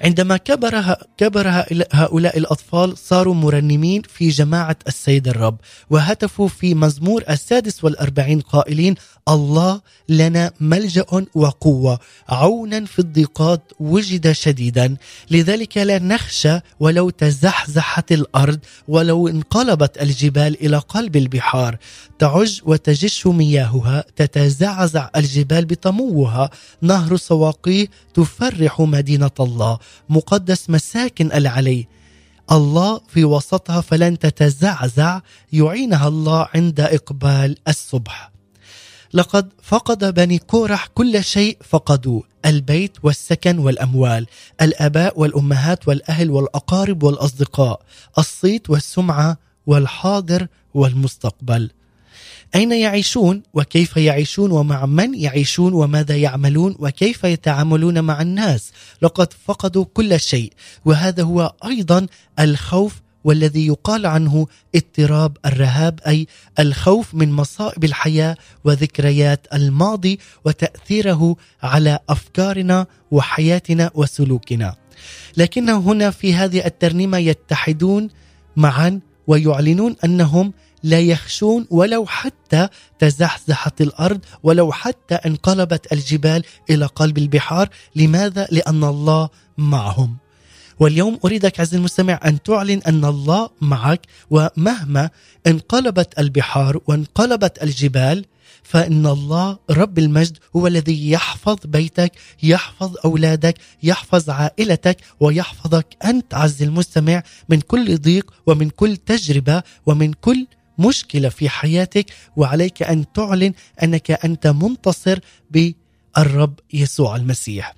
[0.00, 5.56] عندما كبر كبر هؤلاء الأطفال صاروا مرنمين في جماعة السيد الرب
[5.90, 8.94] وهتفوا في مزمور السادس والأربعين قائلين
[9.28, 14.96] الله لنا ملجأ وقوة عونا في الضيقات وجد شديدا
[15.30, 21.76] لذلك لا نخشى ولو تزحزحت الأرض ولو انقلبت الجبال إلى قلب البحار
[22.18, 26.50] تعج وتجش مياهها تتزعزع الجبال بطموها
[26.82, 29.78] نهر سواقيه تفرح مدينة الله.
[30.08, 31.86] مقدس مساكن العلي.
[32.52, 35.20] الله في وسطها فلن تتزعزع
[35.52, 38.30] يعينها الله عند إقبال الصبح.
[39.14, 44.26] لقد فقد بني كورح كل شيء فقدوه البيت والسكن والأموال
[44.62, 47.80] الآباء والأمهات والأهل والأقارب والأصدقاء
[48.18, 51.70] الصيت والسمعة والحاضر والمستقبل.
[52.54, 59.84] أين يعيشون وكيف يعيشون ومع من يعيشون وماذا يعملون وكيف يتعاملون مع الناس لقد فقدوا
[59.94, 60.52] كل شيء
[60.84, 62.06] وهذا هو أيضا
[62.40, 66.26] الخوف والذي يقال عنه اضطراب الرهاب أي
[66.58, 74.74] الخوف من مصائب الحياة وذكريات الماضي وتأثيره على أفكارنا وحياتنا وسلوكنا.
[75.36, 78.08] لكن هنا في هذه الترنيمة يتحدون
[78.56, 80.52] معا ويعلنون أنهم
[80.84, 82.68] لا يخشون ولو حتى
[82.98, 87.68] تزحزحت الأرض ولو حتى انقلبت الجبال إلى قلب البحار.
[87.96, 89.28] لماذا؟ لأن الله
[89.58, 90.16] معهم.
[90.80, 95.10] واليوم أريدك عز المستمع أن تعلن أن الله معك ومهما
[95.46, 98.24] انقلبت البحار وانقلبت الجبال
[98.62, 102.12] فإن الله رب المجد هو الذي يحفظ بيتك
[102.42, 110.12] يحفظ أولادك يحفظ عائلتك ويحفظك أنت عز المستمع من كل ضيق ومن كل تجربة ومن
[110.12, 110.46] كل
[110.78, 112.06] مشكلة في حياتك
[112.36, 113.52] وعليك أن تعلن
[113.82, 115.18] أنك أنت منتصر
[115.50, 117.74] بالرب يسوع المسيح.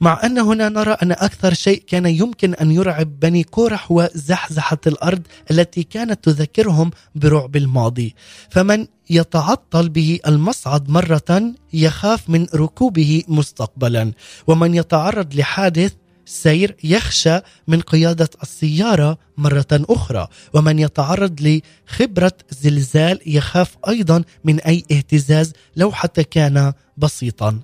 [0.00, 4.78] مع أن هنا نرى أن أكثر شيء كان يمكن أن يرعب بني كورح هو زحزحة
[4.86, 8.14] الأرض التي كانت تذكرهم برعب الماضي.
[8.50, 14.12] فمن يتعطل به المصعد مرة يخاف من ركوبه مستقبلا.
[14.46, 15.92] ومن يتعرض لحادث
[16.28, 21.60] سير يخشى من قيادة السيارة مرة أخرى ومن يتعرض
[21.90, 27.60] لخبرة زلزال يخاف أيضا من أي اهتزاز لو حتى كان بسيطا.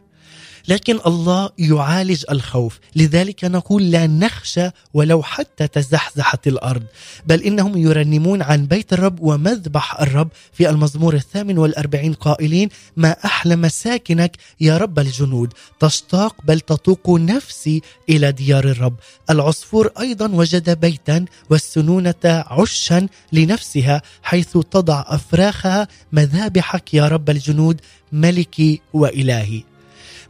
[0.68, 2.78] لكن الله يعالج الخوف.
[2.96, 6.82] لذلك نقول لا نخشى ولو حتى تزحزحت الأرض.
[7.26, 13.56] بل إنهم يرنمون عن بيت الرب ومذبح الرب في المزمور الثامن والأربعين قائلين ما أحلى
[13.56, 15.52] مساكنك يا رب الجنود.
[15.80, 18.94] تشتاق بل تطوق نفسي إلى ديار الرب.
[19.30, 27.80] العصفور أيضا وجد بيتا والسنونة عشا لنفسها حيث تضع أفراخها مذابحك يا رب الجنود
[28.12, 29.73] ملكي وإلهي.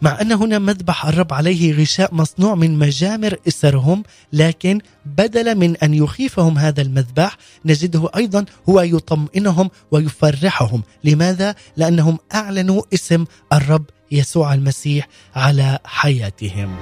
[0.04, 4.02] مع أن هنا مذبح الرب عليه غشاء مصنوع من مجامر إسرهم
[4.32, 10.82] لكن بدلا من أن يخيفهم هذا المذبح نجده أيضا هو يطمئنهم ويفرحهم.
[11.04, 16.76] لماذا؟ لأنهم أعلنوا اسم الرب يسوع المسيح على حياتهم.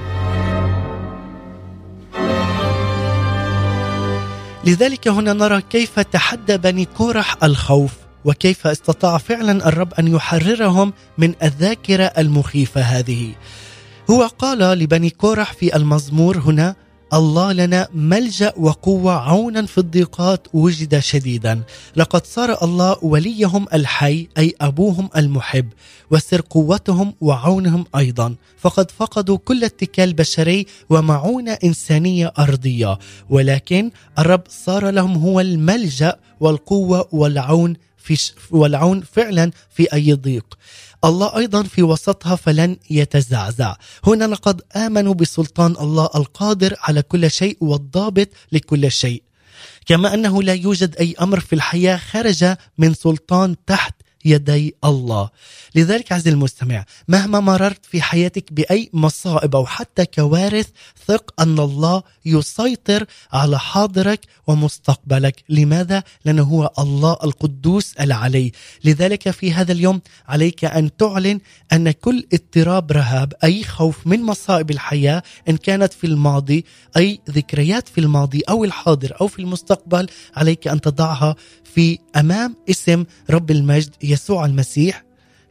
[4.64, 8.01] لذلك هنا نرى كيف تحدى بني كورح الخوف.
[8.24, 13.32] وكيف استطاع فعلا الرب أن يحررهم من الذاكرة المخيفة هذه.
[14.10, 16.76] هو قال لبني كورح في المزمور هنا
[17.12, 21.62] الله لنا ملجأ وقوة عونا في الضيقات وجد شديدا.
[21.96, 25.68] لقد صار الله وليهم الحي أي أبوهم المحب
[26.10, 28.34] وسر قوتهم وعونهم أيضا.
[28.58, 32.98] فقد فقدوا كل اتكال بشري ومعونة إنسانية أرضية.
[33.30, 40.58] ولكن الرب صار لهم هو الملجأ والقوة والعون في والعون فعلا في أي ضيق.
[41.04, 43.76] الله أيضا في وسطها فلن يتزعزع.
[44.06, 49.22] هنا لقد آمنوا بسلطان الله القادر على كل شيء والضابط لكل شيء.
[49.86, 52.44] كما أنه لا يوجد أي أمر في الحياة خرج
[52.78, 53.94] من سلطان تحت
[54.24, 55.30] يدي الله.
[55.74, 60.66] لذلك عزيزي المستمع مهما مررت في حياتك بأي مصائب أو حتى كوارث
[61.06, 65.44] ثق أن الله يسيطر على حاضرك ومستقبلك.
[65.48, 68.52] لماذا؟ لأنه هو الله القدوس العلي.
[68.84, 71.40] لذلك في هذا اليوم عليك أن تعلن
[71.72, 76.64] أن كل اضطراب رهاب أي خوف من مصائب الحياة إن كانت في الماضي
[76.96, 80.06] أي ذكريات في الماضي أو الحاضر أو في المستقبل
[80.36, 81.36] عليك أن تضعها
[81.74, 85.04] في أمام اسم رب المجد يسوع المسيح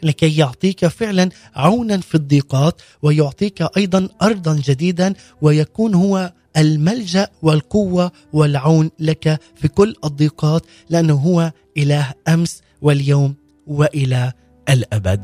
[0.03, 8.91] لكي يعطيك فعلا عونا في الضيقات ويعطيك أيضا ارضا جديدا ويكون هو الملجأ والقوة والعون
[8.99, 13.36] لك في كل الضيقات لأنه هو إله أمس واليوم
[13.68, 14.32] والى
[14.70, 15.22] الأبد.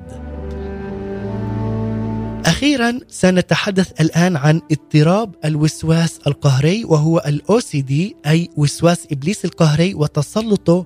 [2.46, 9.94] أخيرا سنتحدث الآن عن اضطراب الوسواس القهري وهو الاو سي دي أي وسواس إبليس القهري
[9.94, 10.86] وتسلطه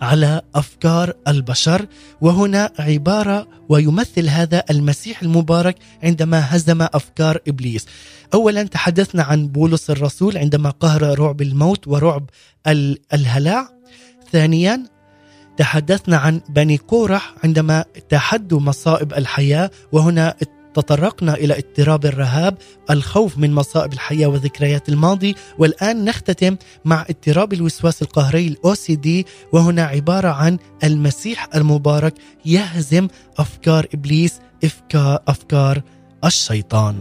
[0.00, 1.86] على أفكار البشر
[2.20, 7.86] وهنا عبارة ويمثل هذا المسيح المبارك عندما هزم أفكار إبليس.
[8.34, 12.30] اولا تحدثنا عن بولس الرسول عندما قهر رعب الموت ورعب
[13.12, 13.68] الهلاع.
[14.32, 14.82] ثانيا
[15.56, 20.34] تحدثنا عن بني كورح عندما تحدوا مصائب الحياة وهنا
[20.74, 22.58] تطرقنا إلى اضطراب الرهاب
[22.90, 29.26] الخوف من مصائب الحياة وذكريات الماضي والآن نختتم مع اضطراب الوسواس القهري الأو سي دي
[29.52, 32.14] وهنا عبارة عن المسيح المبارك
[32.44, 33.08] يهزم
[33.38, 35.82] أفكار إبليس افكار أفكار
[36.24, 36.96] الشيطان.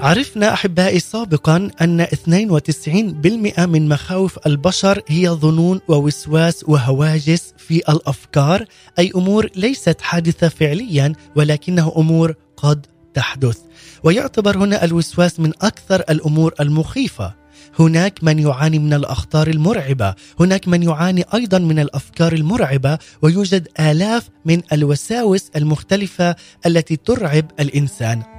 [0.00, 8.64] عرفنا أحبائي سابقا أن 92% من مخاوف البشر هي ظنون ووسواس وهواجس في الأفكار
[8.98, 13.58] أي أمور ليست حادثة فعليا ولكنها أمور قد تحدث
[14.04, 17.34] ويعتبر هنا الوسواس من أكثر الأمور المخيفة
[17.78, 24.28] هناك من يعاني من الأخطار المرعبة، هناك من يعاني أيضا من الأفكار المرعبة، ويوجد آلاف
[24.44, 26.36] من الوساوس المختلفة
[26.66, 28.37] التي ترعب الإنسان.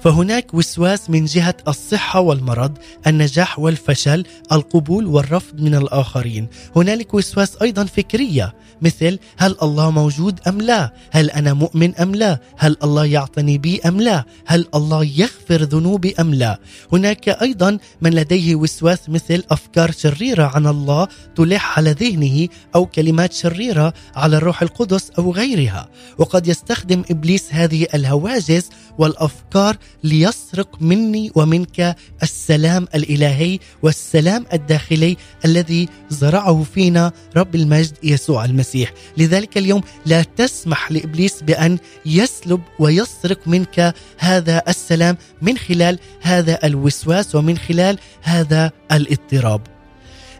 [0.00, 7.84] فهناك وسواس من جهة الصحة والمرض، النجاح والفشل، القبول والرفض من الآخرين، هنالك وسواس أيضا
[7.84, 8.54] فكرية.
[8.82, 13.80] مثل هل الله موجود أم لا؟ هل أنا مؤمن أم لا؟ هل الله يعتني بي
[13.80, 16.58] أم لا؟ هل الله يغفر ذنوبي أم لا؟
[16.92, 23.32] هناك أيضا من لديه وسواس مثل أفكار شريرة عن الله تلح على ذهنه أو كلمات
[23.32, 28.68] شريرة على الروح القدس أو غيرها، وقد يستخدم إبليس هذه الهواجس
[28.98, 38.67] والأفكار ليسرق مني ومنك السلام الإلهي والسلام الداخلي الذي زرعه فينا رب المجد يسوع المسيح،
[39.16, 47.34] لذلك اليوم لا تسمح لإبليس بأن يسلب ويسرق منك هذا السلام من خلال هذا الوسواس
[47.34, 49.60] ومن خلال هذا الاضطراب.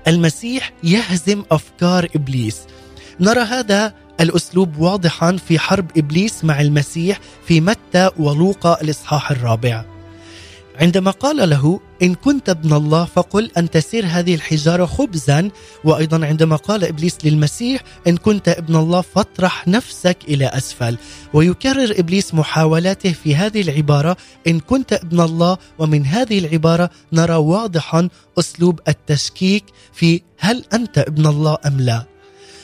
[0.09, 2.57] المسيح يهزم أفكار إبليس.
[3.20, 9.98] نرى هذا الأسلوب واضحا في حرب إبليس مع المسيح في متى ولوقا الإصحاح الرابع.
[10.79, 15.51] عندما قال له إن كنت ابن الله فقل أن تسير هذه الحجارة خبزا.
[15.85, 20.99] وأيضا عندما قال إبليس للمسيح إن كنت ابن الله فاطرح نفسك إلى أسفل.
[21.35, 24.16] ويكرر إبليس محاولاته في هذه العبارة
[24.47, 25.57] إن كنت ابن الله.
[25.79, 28.09] ومن هذه العبارة نرى واضحا
[28.39, 32.18] أسلوب التشكيك في هل أنت ابن الله أم لا.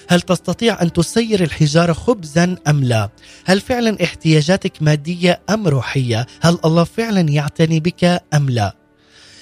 [0.09, 3.09] هل تستطيع أن تسير الحجارة خبزا أم لا؟
[3.45, 8.77] هل فعلا احتياجاتك مادية أم روحية؟ هل الله فعلا يعتني بك أم لا؟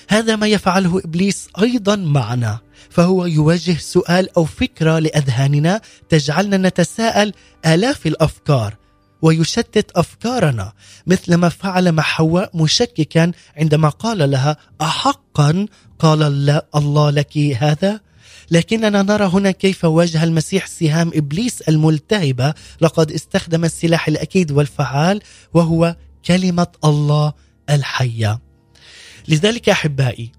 [0.08, 2.58] هذا ما يفعله إبليس أيضا معنا
[2.90, 7.32] فهو يوجه سؤال أو فكرة لأذهاننا تجعلنا نتساءل
[7.66, 8.76] آلاف الأفكار
[9.22, 10.72] ويشتت أفكارنا
[11.06, 15.66] مثل ما فعل مع حواء مشككا عندما قال لها احقا
[15.98, 16.22] قال
[16.74, 18.00] الله لك هذا
[18.51, 25.20] لكننا نرى هنا كيف واجه المسيح سهام إبليس الملتهبة لقد استخدم السلاح الأكيد والفعال
[25.55, 27.32] وهو كلمة الله
[27.70, 28.40] الحية.
[29.28, 30.32] لذلك أحبائي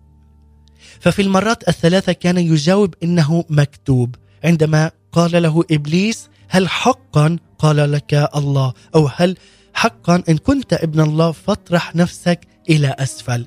[0.99, 8.29] ففي المرات الثلاثة كان يجاوب إنه مكتوب عندما قال له إبليس هل حقا قال لك
[8.35, 9.37] الله أو هل
[9.73, 12.39] حقا إن كنت ابن الله فاطرح نفسك
[12.69, 13.45] إلى أسفل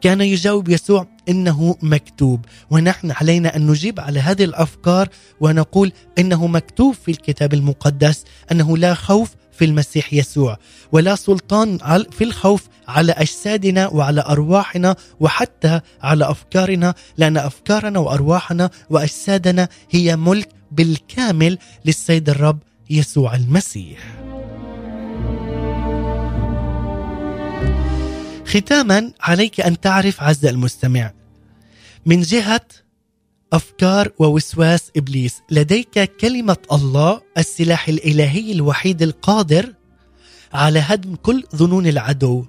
[0.00, 5.08] كان يجاوب يسوع إنه مكتوب ونحن علينا أن نجيب على هذه الأفكار
[5.40, 10.58] ونقول إنه مكتوب في الكتاب المقدس أنه لا خوف في المسيح يسوع
[10.92, 11.78] ولا سلطان
[12.10, 20.48] في الخوف على أجسادنا وعلى أرواحنا وحتى على أفكارنا لأن أفكارنا وأرواحنا وأجسادنا هي ملك
[20.72, 22.58] بالكامل للسيد الرب
[22.90, 24.25] يسوع المسيح.
[28.46, 31.12] ختاما عليك أن تعرف عز المستمع.
[32.06, 32.60] من جهة
[33.52, 39.72] أفكار ووسواس إبليس لديك كلمة الله السلاح الإلهي الوحيد القادر
[40.52, 42.44] على هدم كل ظنون العدو.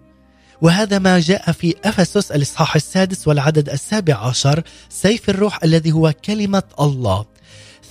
[0.61, 6.63] وهذا ما جاء في أفسس الإصحاح السادس والعدد السابع عشر سيف الروح الذي هو كلمة
[6.79, 7.25] الله.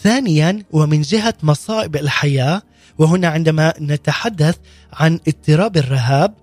[0.02, 2.62] ثانيا ومن جهة مصائب الحياة
[2.98, 4.56] وهنا عندما نتحدث
[4.92, 6.34] عن اضطراب الرهاب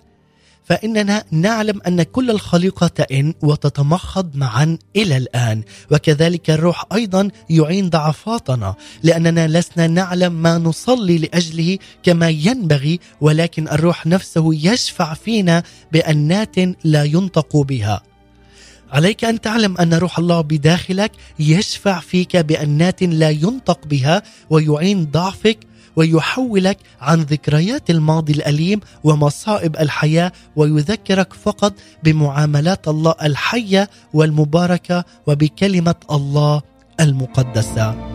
[0.66, 8.76] فإننا نعلم أن كل الخليقة تئن وتتمخض معا إلى الآن وكذلك الروح أيضا يعين ضعفاتنا
[9.04, 17.04] لأننا لسنا نعلم ما نصلي لأجله كما ينبغي ولكن الروح نفسه يشفع فينا بأنات لا
[17.04, 18.02] ينطق بها.
[18.92, 25.58] عليك أن تعلم أن روح الله بداخلك يشفع فيك بأنات لا ينطق بها ويعين ضعفك
[25.96, 31.74] ويحولك عن ذكريات الماضي الأليم ومصائب الحياة ويذكرك فقط
[32.04, 36.62] بمعاملات الله الحية والمباركة وبكلمة الله
[37.00, 38.14] المقدسة.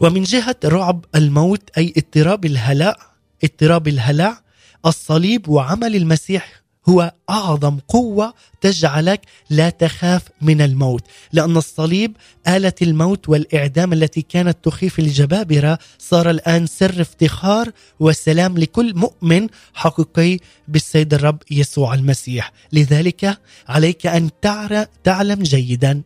[0.00, 2.98] ومن جهة رعب الموت أي اضطراب الهلاء
[3.44, 4.40] اضطراب الهلع
[4.86, 9.20] الصليب وعمل المسيح هو أعظم قوة تجعلك
[9.50, 12.16] لا تخاف من الموت لأن الصليب
[12.48, 17.70] آلة الموت والإعدام التي كانت تخيف الجبابره صار الآن سر افتخار
[18.00, 22.52] وسلام لكل مؤمن حقيقي بالسيد الرب يسوع المسيح.
[22.72, 24.30] لذلك عليك أن
[25.04, 26.02] تعلم جيدا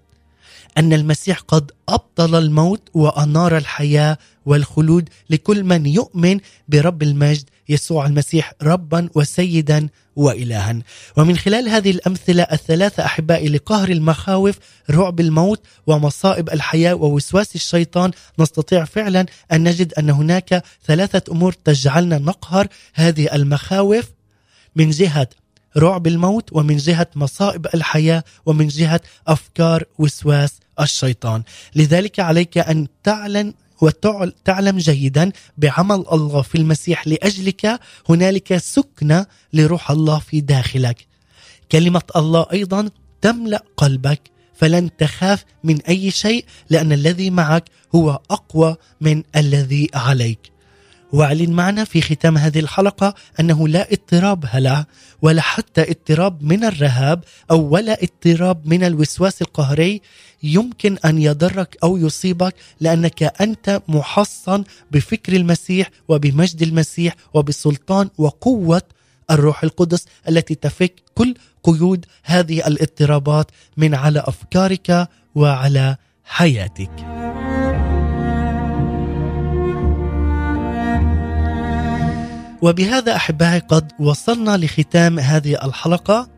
[0.78, 8.52] أن المسيح قد أبطل الموت وأنار الحياة والخلود لكل من يؤمن برب المجد يسوع المسيح
[8.62, 10.82] ربا وسيدا والها.
[11.16, 14.58] ومن خلال هذه الأمثلة الثلاثة أحبائي لقهر المخاوف
[14.90, 22.18] رعب الموت ومصائب الحياة ووسواس الشيطان نستطيع فعلا أن نجد أن هناك ثلاثة أمور تجعلنا
[22.18, 24.04] نقهر هذه المخاوف
[24.76, 25.28] من جهة
[25.76, 31.42] رعب الموت ومن جهة مصائب الحياة ومن جهة أفكار وسواس الشيطان.
[31.74, 37.80] لذلك عليك أن تعلن وتعلم جيدا بعمل الله في المسيح لأجلك.
[38.08, 41.06] هنالك سكنة لروح الله في داخلك.
[41.72, 44.20] كلمة الله أيضا تملأ قلبك.
[44.54, 47.64] فلن تخاف من أي شيء لأن الذي معك
[47.94, 50.51] هو أقوى من الذي عليك.
[51.12, 54.86] واعلن معنا في ختام هذه الحلقة أنه لا اضطراب هلع
[55.22, 60.00] ولا حتى اضطراب من الرهاب أو ولا اضطراب من الوسواس القهري
[60.42, 68.82] يمكن أن يضرك أو يصيبك لأنك أنت محصن بفكر المسيح وبمجد المسيح وبسلطان وقوة
[69.30, 77.21] الروح القدس التي تفك كل قيود هذه الاضطرابات من على أفكارك وعلى حياتك.
[82.62, 86.28] وبهذا أحبائي قد وصلنا لختام هذه الحلقة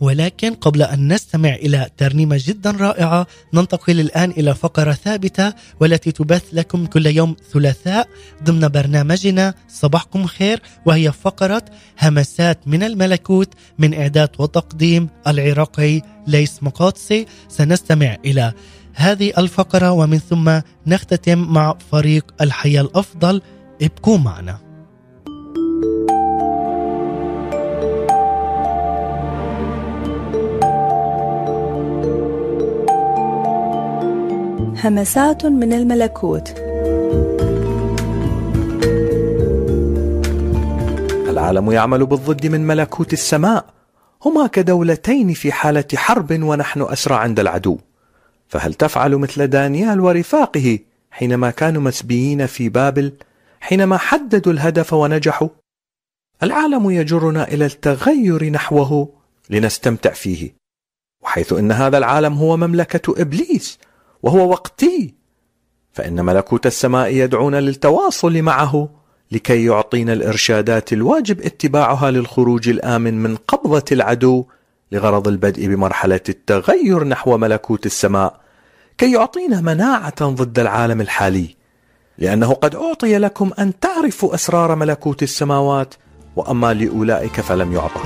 [0.00, 6.44] ولكن قبل أن نستمع إلى ترنيمة جدا رائعة ننتقل الآن إلى فقرة ثابتة والتي تبث
[6.52, 8.08] لكم كل يوم ثلاثاء
[8.44, 11.62] ضمن برنامجنا صباحكم خير وهي فقرة
[12.02, 18.52] همسات من الملكوت من إعداد وتقديم العراقي ليس مقاطسي سنستمع إلى
[18.94, 23.42] هذه الفقرة ومن ثم نختتم مع فريق الحياة الأفضل.
[23.82, 24.65] ابقوا معنا.
[34.84, 36.48] همسات من الملكوت.
[41.28, 43.64] العالم يعمل بالضد من ملكوت السماء.
[44.24, 47.78] هما كدولتين في حالة حرب ونحن أسرى عند العدو.
[48.48, 50.78] فهل تفعل مثل دانيال ورفاقه
[51.10, 53.12] حينما كانوا مسبيين في بابل؟
[53.60, 55.48] حينما حددوا الهدف ونجحوا؟
[56.42, 59.12] العالم يجرنا إلى التغير نحوه
[59.50, 60.54] لنستمتع فيه
[61.22, 63.78] وحيث إن هذا العالم هو مملكة إبليس
[64.22, 65.14] وهو وقتي
[65.92, 68.88] فإن ملكوت السماء يدعونا للتواصل معه
[69.32, 74.44] لكي يعطينا الإرشادات الواجب اتباعها للخروج الآمن من قبضة العدو
[74.92, 78.40] لغرض البدء بمرحلة التغير نحو ملكوت السماء
[78.98, 81.56] كي يعطينا مناعة ضد العالم الحالي
[82.18, 85.94] لأنه قد أعطي لكم أن تعرفوا أسرار ملكوت السماوات
[86.36, 88.00] وأما لأولئك فلم يعطى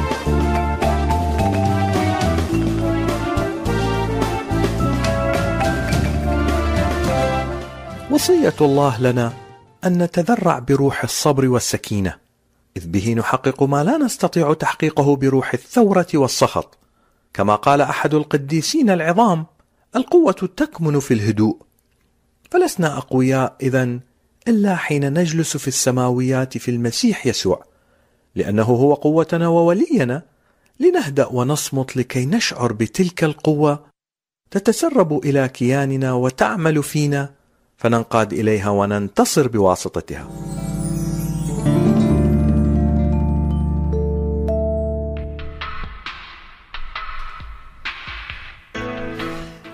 [8.10, 9.32] وصية الله لنا
[9.84, 12.16] أن نتذرع بروح الصبر والسكينة
[12.76, 16.78] إذ به نحقق ما لا نستطيع تحقيقه بروح الثورة والسخط.
[17.34, 19.46] كما قال أحد القديسين العظام
[19.96, 21.56] القوة تكمن في الهدوء.
[22.50, 23.98] فلسنا أقوياء إذا
[24.48, 27.69] إلا حين نجلس في السماويات في المسيح يسوع.
[28.34, 30.22] لأنه هو قوتنا وولينا.
[30.80, 33.84] لنهدأ ونصمت لكي نشعر بتلك القوة
[34.50, 37.30] تتسرب إلى كياننا وتعمل فينا
[37.76, 40.28] فننقاد إليها وننتصر بواسطتها.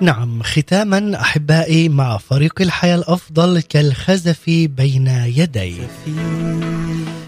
[0.00, 5.76] نعم ختاما أحبائي مع فريق الحياة الأفضل كالخزف بين يدي.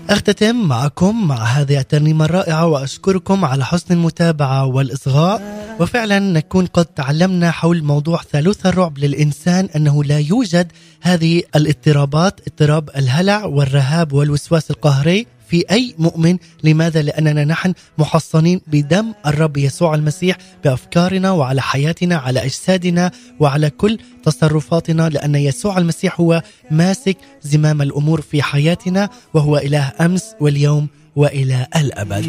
[0.09, 5.43] أختتم معكم مع هذه الترنيمة الرائعة وأشكركم على حسن المتابعة والإصغاء.
[5.81, 12.91] وفعلا نكون قد تعلمنا حول موضوع ثالوث الرعب للإنسان أنه لا يوجد هذه الاضطرابات اضطراب
[12.97, 15.27] الهلع والرهاب والوسواس القهري.
[15.49, 22.45] في أي مؤمن لماذا؟ لأننا نحن محصنين بدم الرب يسوع المسيح بأفكارنا وعلى حياتنا على
[22.45, 29.93] أجسادنا وعلى كل تصرفاتنا لأن يسوع المسيح هو ماسك زمام الأمور في حياتنا وهو إله
[30.01, 32.27] أمس واليوم وإلى الأبد.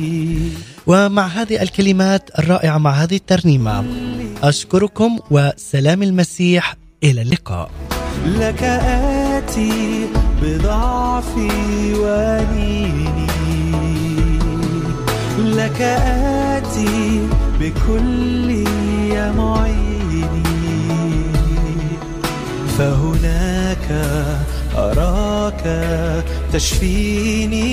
[0.88, 3.86] ومع هذه الكلمات الرائعة مع هذه الترنيمة
[4.44, 7.72] أشكركم وسلام المسيح إلى اللقاء.
[8.26, 10.08] لك آتي
[10.42, 13.30] بضعفي ونيني
[15.40, 17.28] لك آتي
[17.60, 18.50] بكل
[19.12, 20.44] يا معيني
[22.78, 23.88] فهناك
[24.76, 25.64] أراك
[26.54, 27.70] تشفيني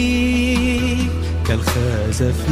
[1.46, 2.46] كالخازف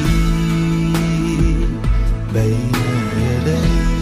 [2.34, 2.72] بين
[3.16, 3.93] يدي.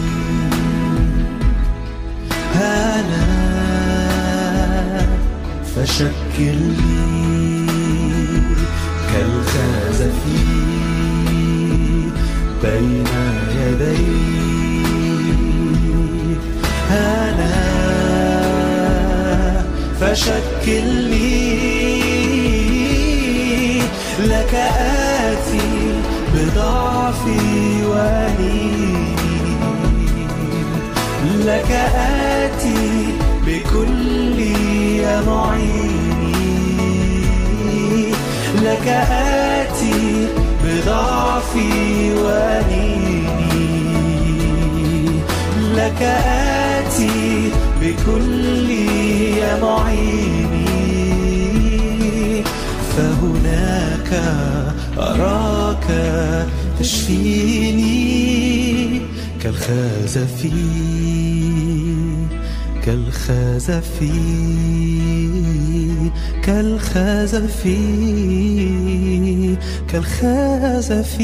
[5.83, 7.67] فشكلني
[9.13, 10.19] كالخزف
[12.63, 13.07] بين
[13.57, 14.83] يديك
[16.91, 17.53] أنا
[20.01, 21.43] فشكلني
[24.19, 25.69] لك آتي
[26.33, 29.15] بضعفي وأنيني
[31.45, 33.07] لك آتي
[33.47, 34.22] بكل
[35.27, 36.33] معيني.
[38.63, 40.27] لك آتي
[40.63, 43.63] بضعفي وأنيني
[45.75, 47.51] لك آتي
[47.81, 48.69] بكل
[49.37, 50.63] يا معيني.
[52.97, 54.11] فهناك
[54.97, 55.87] أراك
[56.79, 58.03] تشفيني
[59.43, 60.45] كالخازف
[62.85, 63.99] كالخازف
[66.43, 67.67] كالخازف
[69.87, 71.21] كالخازف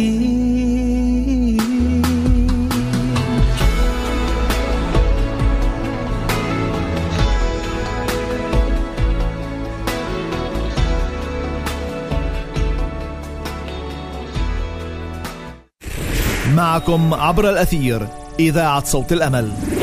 [16.56, 18.08] معكم عبر الأثير
[18.40, 19.79] إذاعة صوت الأمل.